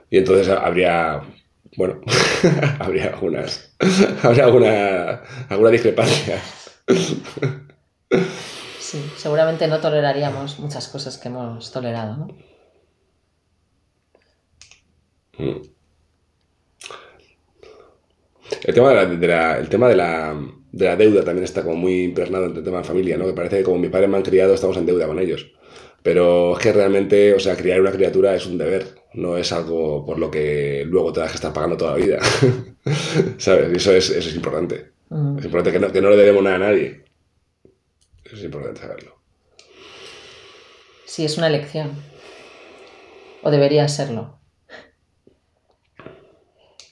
Y 0.08 0.16
entonces 0.18 0.48
habría, 0.48 1.20
bueno, 1.76 2.00
habría 2.78 3.08
algunas, 3.08 3.76
habría 4.22 4.44
alguna, 4.44 5.22
alguna 5.50 5.70
discrepancia. 5.70 6.40
Sí, 8.78 9.02
seguramente 9.16 9.68
no 9.68 9.80
toleraríamos 9.80 10.58
muchas 10.58 10.88
cosas 10.88 11.18
que 11.18 11.28
hemos 11.28 11.70
tolerado, 11.72 12.16
¿no? 12.16 12.28
Mm. 15.38 15.62
El 18.64 18.74
tema, 18.74 18.90
de 18.90 18.94
la, 18.94 19.06
de 19.06 19.26
la- 19.26 19.58
el 19.58 19.68
tema 19.68 19.88
de, 19.88 19.96
la, 19.96 20.34
de 20.76 20.84
la 20.84 20.96
deuda 20.96 21.24
también 21.24 21.44
está 21.44 21.62
como 21.62 21.76
muy 21.76 22.04
impregnado 22.04 22.44
entre 22.44 22.58
el 22.58 22.64
tema 22.64 22.76
de 22.76 22.82
la 22.82 22.88
familia, 22.88 23.16
¿no? 23.16 23.24
Que 23.26 23.32
parece 23.32 23.58
que 23.58 23.62
como 23.62 23.78
mi 23.78 23.88
padre 23.88 24.08
me 24.08 24.18
han 24.18 24.22
criado, 24.22 24.52
estamos 24.52 24.76
en 24.76 24.84
deuda 24.84 25.06
con 25.06 25.18
ellos. 25.18 25.50
Pero 26.02 26.52
es 26.52 26.62
que 26.62 26.72
realmente, 26.72 27.32
o 27.32 27.40
sea, 27.40 27.56
criar 27.56 27.80
una 27.80 27.90
criatura 27.90 28.34
es 28.34 28.44
un 28.46 28.58
deber, 28.58 28.86
no 29.14 29.38
es 29.38 29.52
algo 29.52 30.04
por 30.04 30.18
lo 30.18 30.30
que 30.30 30.84
luego 30.86 31.14
tengas 31.14 31.30
que 31.30 31.36
estar 31.36 31.54
pagando 31.54 31.78
toda 31.78 31.92
la 31.92 32.04
vida. 32.04 32.18
¿Sabes? 33.38 33.72
Y 33.72 33.76
eso 33.76 33.92
es, 33.92 34.10
eso 34.10 34.28
es 34.28 34.36
importante. 34.36 34.92
Mm. 35.08 35.38
Es 35.38 35.46
importante 35.46 35.72
que 35.72 35.78
no, 35.78 35.90
que 35.90 36.02
no 36.02 36.10
le 36.10 36.16
debemos 36.16 36.44
nada 36.44 36.56
a 36.56 36.58
nadie. 36.58 37.04
Eso 38.22 38.36
es 38.36 38.44
importante 38.44 38.80
saberlo. 38.80 39.16
Sí, 41.06 41.24
es 41.24 41.38
una 41.38 41.46
elección. 41.46 41.92
O 43.42 43.50
debería 43.50 43.88
serlo. 43.88 44.38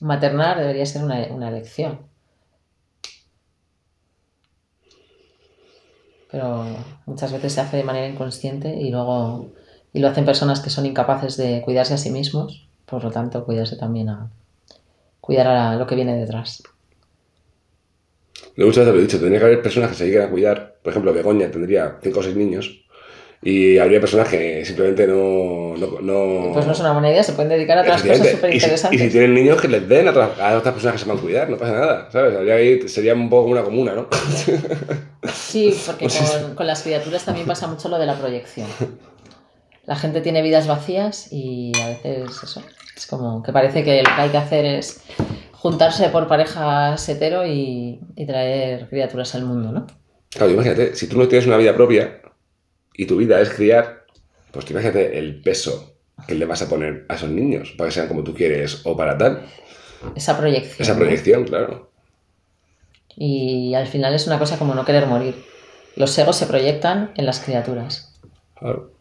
Maternar 0.00 0.58
debería 0.58 0.86
ser 0.86 1.04
una, 1.04 1.26
una 1.26 1.50
elección. 1.50 2.13
Pero 6.34 6.66
muchas 7.06 7.32
veces 7.32 7.52
se 7.52 7.60
hace 7.60 7.76
de 7.76 7.84
manera 7.84 8.08
inconsciente 8.08 8.74
y 8.74 8.90
luego 8.90 9.52
y 9.92 10.00
lo 10.00 10.08
hacen 10.08 10.24
personas 10.24 10.58
que 10.58 10.68
son 10.68 10.84
incapaces 10.84 11.36
de 11.36 11.62
cuidarse 11.62 11.94
a 11.94 11.96
sí 11.96 12.10
mismos, 12.10 12.66
por 12.86 13.04
lo 13.04 13.12
tanto, 13.12 13.44
cuidarse 13.44 13.76
también 13.76 14.08
a 14.08 14.30
cuidar 15.20 15.46
a 15.46 15.76
lo 15.76 15.86
que 15.86 15.94
viene 15.94 16.16
detrás. 16.16 16.64
Yo 18.56 18.66
muchas 18.66 18.78
veces 18.78 18.94
lo 18.94 18.98
he 18.98 19.02
dicho, 19.02 19.20
tendría 19.20 19.38
que 19.38 19.44
haber 19.44 19.62
personas 19.62 19.90
que 19.90 19.94
se 19.94 20.04
dediquen 20.06 20.22
a 20.22 20.30
cuidar. 20.30 20.74
Por 20.82 20.90
ejemplo, 20.90 21.12
Begoña 21.12 21.52
tendría 21.52 21.98
5 22.02 22.18
o 22.18 22.22
6 22.24 22.34
niños 22.34 22.83
y 23.46 23.76
habría 23.78 24.00
personas 24.00 24.28
que 24.28 24.64
simplemente 24.64 25.06
no... 25.06 25.74
no, 25.76 26.00
no- 26.00 26.52
Pues 26.54 26.66
no 26.66 26.72
es 26.72 26.80
una 26.80 26.92
buena 26.92 27.10
idea, 27.10 27.22
se 27.22 27.32
pueden 27.34 27.50
dedicar 27.50 27.76
a 27.78 27.82
otras 27.82 28.02
cosas 28.02 28.30
súper 28.30 28.50
Y 28.50 28.52
si- 28.58 28.64
interesantes. 28.64 29.00
Y, 29.00 29.04
si 29.04 29.10
tienen 29.10 29.34
niños, 29.34 29.60
que 29.60 29.68
les 29.68 29.86
den 29.88 30.08
a, 30.08 30.12
otras- 30.12 30.40
a 30.40 30.56
otras 30.56 30.72
personas 30.74 30.94
que 30.94 30.98
sepan 31.04 31.18
cuidar, 31.18 31.50
no 31.50 31.56
pasa 31.58 31.72
nada, 31.72 32.08
¿sabes? 32.10 32.34
Habría 32.36 32.54
ahí- 32.54 32.88
sería 32.88 33.12
un 33.14 33.28
poco 33.28 33.50
una 33.50 33.62
comuna, 33.62 33.92
¿no? 33.94 34.08
Sí, 35.32 35.76
porque 35.86 36.06
con, 36.08 36.54
con 36.54 36.66
las 36.66 36.82
criaturas 36.82 37.24
también 37.24 37.46
pasa 37.46 37.66
mucho 37.66 37.88
lo 37.88 37.98
de 37.98 38.06
la 38.06 38.14
proyección. 38.14 38.66
La 39.86 39.96
gente 39.96 40.20
tiene 40.22 40.40
vidas 40.42 40.66
vacías 40.66 41.28
y 41.30 41.72
a 41.82 41.88
veces 41.88 42.30
eso. 42.42 42.62
Es 42.96 43.06
como 43.06 43.42
que 43.42 43.52
parece 43.52 43.84
que 43.84 43.98
lo 44.02 44.08
que 44.14 44.20
hay 44.22 44.30
que 44.30 44.36
hacer 44.38 44.64
es 44.64 45.02
juntarse 45.52 46.08
por 46.08 46.28
parejas 46.28 47.06
hetero 47.08 47.46
y, 47.46 48.00
y 48.16 48.26
traer 48.26 48.88
criaturas 48.88 49.34
al 49.34 49.44
mundo, 49.44 49.72
¿no? 49.72 49.86
Claro, 50.30 50.52
imagínate, 50.52 50.94
si 50.94 51.06
tú 51.08 51.18
no 51.18 51.28
tienes 51.28 51.46
una 51.46 51.56
vida 51.58 51.74
propia 51.74 52.20
y 52.96 53.06
tu 53.06 53.16
vida 53.16 53.40
es 53.40 53.50
criar, 53.50 54.06
pues 54.50 54.70
imagínate 54.70 55.18
el 55.18 55.40
peso 55.40 55.94
que 56.26 56.34
le 56.34 56.46
vas 56.46 56.62
a 56.62 56.68
poner 56.68 57.04
a 57.08 57.14
esos 57.14 57.30
niños 57.30 57.74
para 57.76 57.88
que 57.88 57.94
sean 57.94 58.08
como 58.08 58.22
tú 58.22 58.34
quieres 58.34 58.82
o 58.84 58.96
para 58.96 59.18
tal. 59.18 59.42
Esa 60.14 60.38
proyección. 60.38 60.76
Esa 60.78 60.96
proyección, 60.96 61.44
claro. 61.44 61.90
Y 63.16 63.74
al 63.74 63.86
final 63.86 64.14
es 64.14 64.26
una 64.26 64.38
cosa 64.38 64.58
como 64.58 64.74
no 64.74 64.84
querer 64.84 65.06
morir. 65.06 65.34
Los 65.96 66.16
egos 66.18 66.36
se 66.36 66.46
proyectan 66.46 67.12
en 67.16 67.26
las 67.26 67.40
criaturas. 67.40 68.14
Claro. 68.58 68.92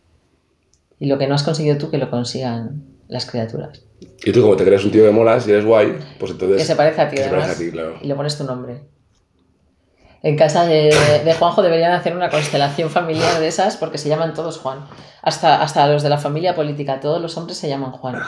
Y 0.99 1.07
lo 1.07 1.17
que 1.17 1.27
no 1.27 1.35
has 1.35 1.43
conseguido 1.43 1.77
tú, 1.77 1.89
que 1.89 1.97
lo 1.97 2.09
consigan 2.09 2.83
las 3.07 3.25
criaturas. 3.25 3.83
Y 4.23 4.31
tú, 4.31 4.41
como 4.41 4.55
te 4.55 4.63
crees 4.63 4.85
un 4.85 4.91
tío 4.91 5.03
que 5.03 5.11
molas 5.11 5.47
y 5.47 5.51
eres 5.51 5.65
guay, 5.65 5.97
pues 6.19 6.31
entonces. 6.31 6.57
Que 6.57 6.65
se 6.65 6.75
parece 6.75 7.01
a 7.01 7.09
ti, 7.09 7.15
que 7.15 7.23
se 7.23 7.29
parece 7.29 7.51
a 7.51 7.55
ti, 7.55 7.71
claro. 7.71 7.97
Y 8.01 8.07
le 8.07 8.15
pones 8.15 8.37
tu 8.37 8.43
nombre. 8.43 8.81
En 10.23 10.37
casa 10.37 10.65
de, 10.65 10.89
de 11.23 11.33
Juanjo 11.33 11.61
deberían 11.61 11.91
hacer 11.91 12.15
una 12.15 12.29
constelación 12.29 12.89
familiar 12.89 13.39
de 13.41 13.47
esas 13.49 13.75
porque 13.75 13.97
se 13.97 14.07
llaman 14.07 14.33
todos 14.33 14.57
Juan. 14.57 14.87
Hasta, 15.21 15.61
hasta 15.61 15.85
los 15.87 16.01
de 16.01 16.09
la 16.09 16.17
familia 16.17 16.55
política, 16.55 17.01
todos 17.01 17.21
los 17.21 17.35
hombres 17.37 17.57
se 17.57 17.67
llaman 17.67 17.91
Juan. 17.91 18.21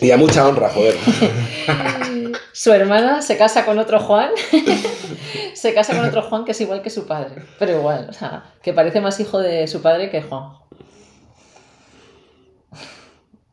Y 0.00 0.10
a 0.10 0.16
mucha 0.16 0.46
honra, 0.46 0.68
joder. 0.68 0.96
Su 2.52 2.72
hermana 2.72 3.22
se 3.22 3.38
casa 3.38 3.64
con 3.64 3.78
otro 3.78 4.00
Juan. 4.00 4.30
se 5.54 5.74
casa 5.74 5.96
con 5.96 6.04
otro 6.04 6.22
Juan 6.22 6.44
que 6.44 6.52
es 6.52 6.60
igual 6.60 6.82
que 6.82 6.90
su 6.90 7.06
padre. 7.06 7.44
Pero 7.60 7.78
igual, 7.78 8.08
o 8.10 8.12
sea, 8.12 8.52
que 8.62 8.72
parece 8.72 9.00
más 9.00 9.20
hijo 9.20 9.38
de 9.38 9.68
su 9.68 9.80
padre 9.80 10.10
que 10.10 10.22
Juanjo. 10.22 10.66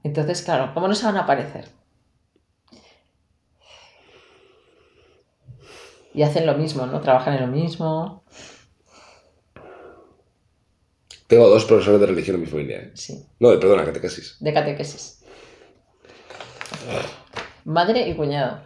Entonces, 0.03 0.41
claro, 0.41 0.71
¿cómo 0.73 0.87
no 0.87 0.95
se 0.95 1.05
van 1.05 1.17
a 1.17 1.27
parecer? 1.27 1.69
Y 6.13 6.21
hacen 6.23 6.45
lo 6.45 6.53
mismo, 6.55 6.85
¿no? 6.85 7.01
Trabajan 7.01 7.33
en 7.35 7.41
lo 7.41 7.47
mismo. 7.47 8.23
Tengo 11.27 11.47
dos 11.49 11.65
profesores 11.65 11.99
de 11.99 12.05
religión 12.07 12.35
en 12.35 12.41
mi 12.41 12.47
familia. 12.47 12.77
¿eh? 12.77 12.91
Sí, 12.93 13.25
No, 13.39 13.49
de- 13.49 13.57
perdona, 13.57 13.83
catequesis. 13.85 14.37
de 14.39 14.53
catequesis. 14.53 15.23
Madre 17.65 18.07
y 18.07 18.15
cuñado. 18.15 18.61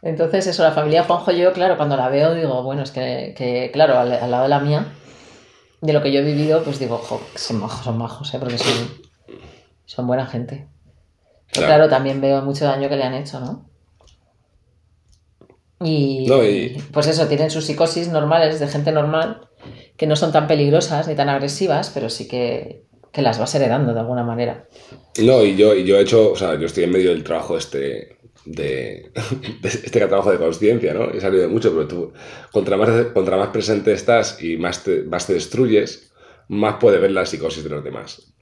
Entonces, 0.00 0.46
eso, 0.46 0.62
la 0.62 0.72
familia 0.72 1.02
Juanjo, 1.04 1.32
yo, 1.32 1.52
claro, 1.52 1.76
cuando 1.76 1.96
la 1.96 2.08
veo, 2.08 2.34
digo, 2.34 2.62
bueno, 2.62 2.82
es 2.82 2.92
que, 2.92 3.34
que, 3.36 3.70
claro, 3.72 3.98
al, 3.98 4.12
al 4.12 4.30
lado 4.30 4.44
de 4.44 4.48
la 4.48 4.60
mía, 4.60 4.86
de 5.80 5.92
lo 5.92 6.00
que 6.02 6.12
yo 6.12 6.20
he 6.20 6.24
vivido, 6.24 6.62
pues 6.62 6.78
digo, 6.78 6.98
jo, 6.98 7.20
son 7.34 7.58
majos, 7.58 7.84
son 7.84 7.98
majos, 7.98 8.32
¿eh? 8.32 8.38
Porque 8.38 8.58
son, 8.58 8.88
son 9.86 10.06
buena 10.06 10.26
gente. 10.26 10.68
Pero 11.52 11.66
Claro. 11.66 11.66
claro, 11.66 11.88
también 11.88 12.20
veo 12.20 12.42
mucho 12.42 12.64
daño 12.64 12.88
que 12.88 12.96
le 12.96 13.02
han 13.04 13.14
hecho, 13.14 13.40
¿no? 13.40 13.67
Y, 15.80 16.26
No, 16.28 16.44
y- 16.44 16.76
pues 16.92 17.06
eso, 17.06 17.26
tienen 17.28 17.50
sus 17.50 17.64
psicosis 17.66 18.08
normales 18.08 18.58
de 18.60 18.68
gente 18.68 18.92
normal, 18.92 19.48
que 19.96 20.06
no 20.06 20.16
son 20.16 20.32
tan 20.32 20.46
peligrosas 20.46 21.06
ni 21.08 21.14
tan 21.14 21.28
agresivas, 21.28 21.90
pero 21.94 22.08
sí 22.10 22.26
que, 22.28 22.84
que 23.12 23.22
las 23.22 23.38
vas 23.38 23.54
heredando 23.54 23.94
de 23.94 24.00
alguna 24.00 24.24
manera. 24.24 24.66
No, 25.22 25.44
y 25.44 25.56
yo, 25.56 25.74
y 25.74 25.84
yo 25.84 25.96
he 25.98 26.02
hecho, 26.02 26.32
o 26.32 26.36
sea, 26.36 26.58
yo 26.58 26.66
estoy 26.66 26.84
en 26.84 26.92
medio 26.92 27.10
del 27.10 27.24
trabajo 27.24 27.56
este 27.56 28.18
de, 28.44 29.10
de 29.62 29.68
este 29.68 29.90
trabajo 29.90 30.30
de 30.30 30.38
conciencia, 30.38 30.94
¿no? 30.94 31.10
He 31.10 31.20
salido 31.20 31.42
de 31.42 31.48
mucho, 31.48 31.72
pero 31.72 31.86
tú, 31.88 32.12
contra 32.52 32.76
más, 32.76 32.88
contra 33.12 33.36
más 33.36 33.48
presente 33.48 33.92
estás 33.92 34.42
y 34.42 34.56
más 34.56 34.84
te, 34.84 35.02
más 35.02 35.26
te 35.26 35.34
destruyes, 35.34 36.12
más 36.48 36.76
puede 36.80 36.98
ver 36.98 37.10
la 37.10 37.26
psicosis 37.26 37.64
de 37.64 37.70
los 37.70 37.84
demás. 37.84 38.32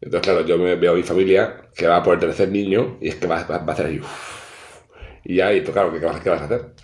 Entonces, 0.00 0.22
claro, 0.30 0.46
yo 0.46 0.58
me 0.58 0.76
veo 0.76 0.92
a 0.92 0.96
mi 0.96 1.02
familia 1.02 1.70
que 1.74 1.86
va 1.86 2.02
por 2.02 2.14
el 2.14 2.20
tercer 2.20 2.50
niño 2.50 2.98
y 3.00 3.08
es 3.08 3.16
que 3.16 3.26
va, 3.26 3.44
va, 3.44 3.58
va 3.58 3.72
a 3.72 3.74
hacer 3.74 3.86
ahí. 3.86 3.98
uff, 4.00 4.39
y 5.24 5.36
ya, 5.36 5.52
y 5.52 5.62
claro, 5.62 5.92
¿qué, 5.98 6.04
vas, 6.04 6.20
qué 6.20 6.30
vas 6.30 6.42
a 6.42 6.44
hacer? 6.44 6.74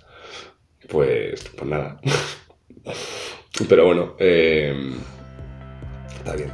Pues, 0.88 1.44
pues 1.56 1.70
nada. 1.70 2.00
Pero 3.68 3.86
bueno, 3.86 4.14
eh, 4.18 4.94
está 6.18 6.36
bien. 6.36 6.52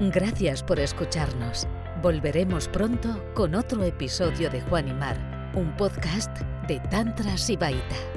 Gracias 0.00 0.62
por 0.62 0.80
escucharnos. 0.80 1.68
Volveremos 2.02 2.68
pronto 2.68 3.22
con 3.34 3.54
otro 3.54 3.84
episodio 3.84 4.50
de 4.50 4.60
Juan 4.62 4.88
y 4.88 4.94
Mar, 4.94 5.52
un 5.54 5.76
podcast 5.76 6.36
de 6.66 6.80
Tantra 6.90 7.36
Sibaita. 7.36 8.11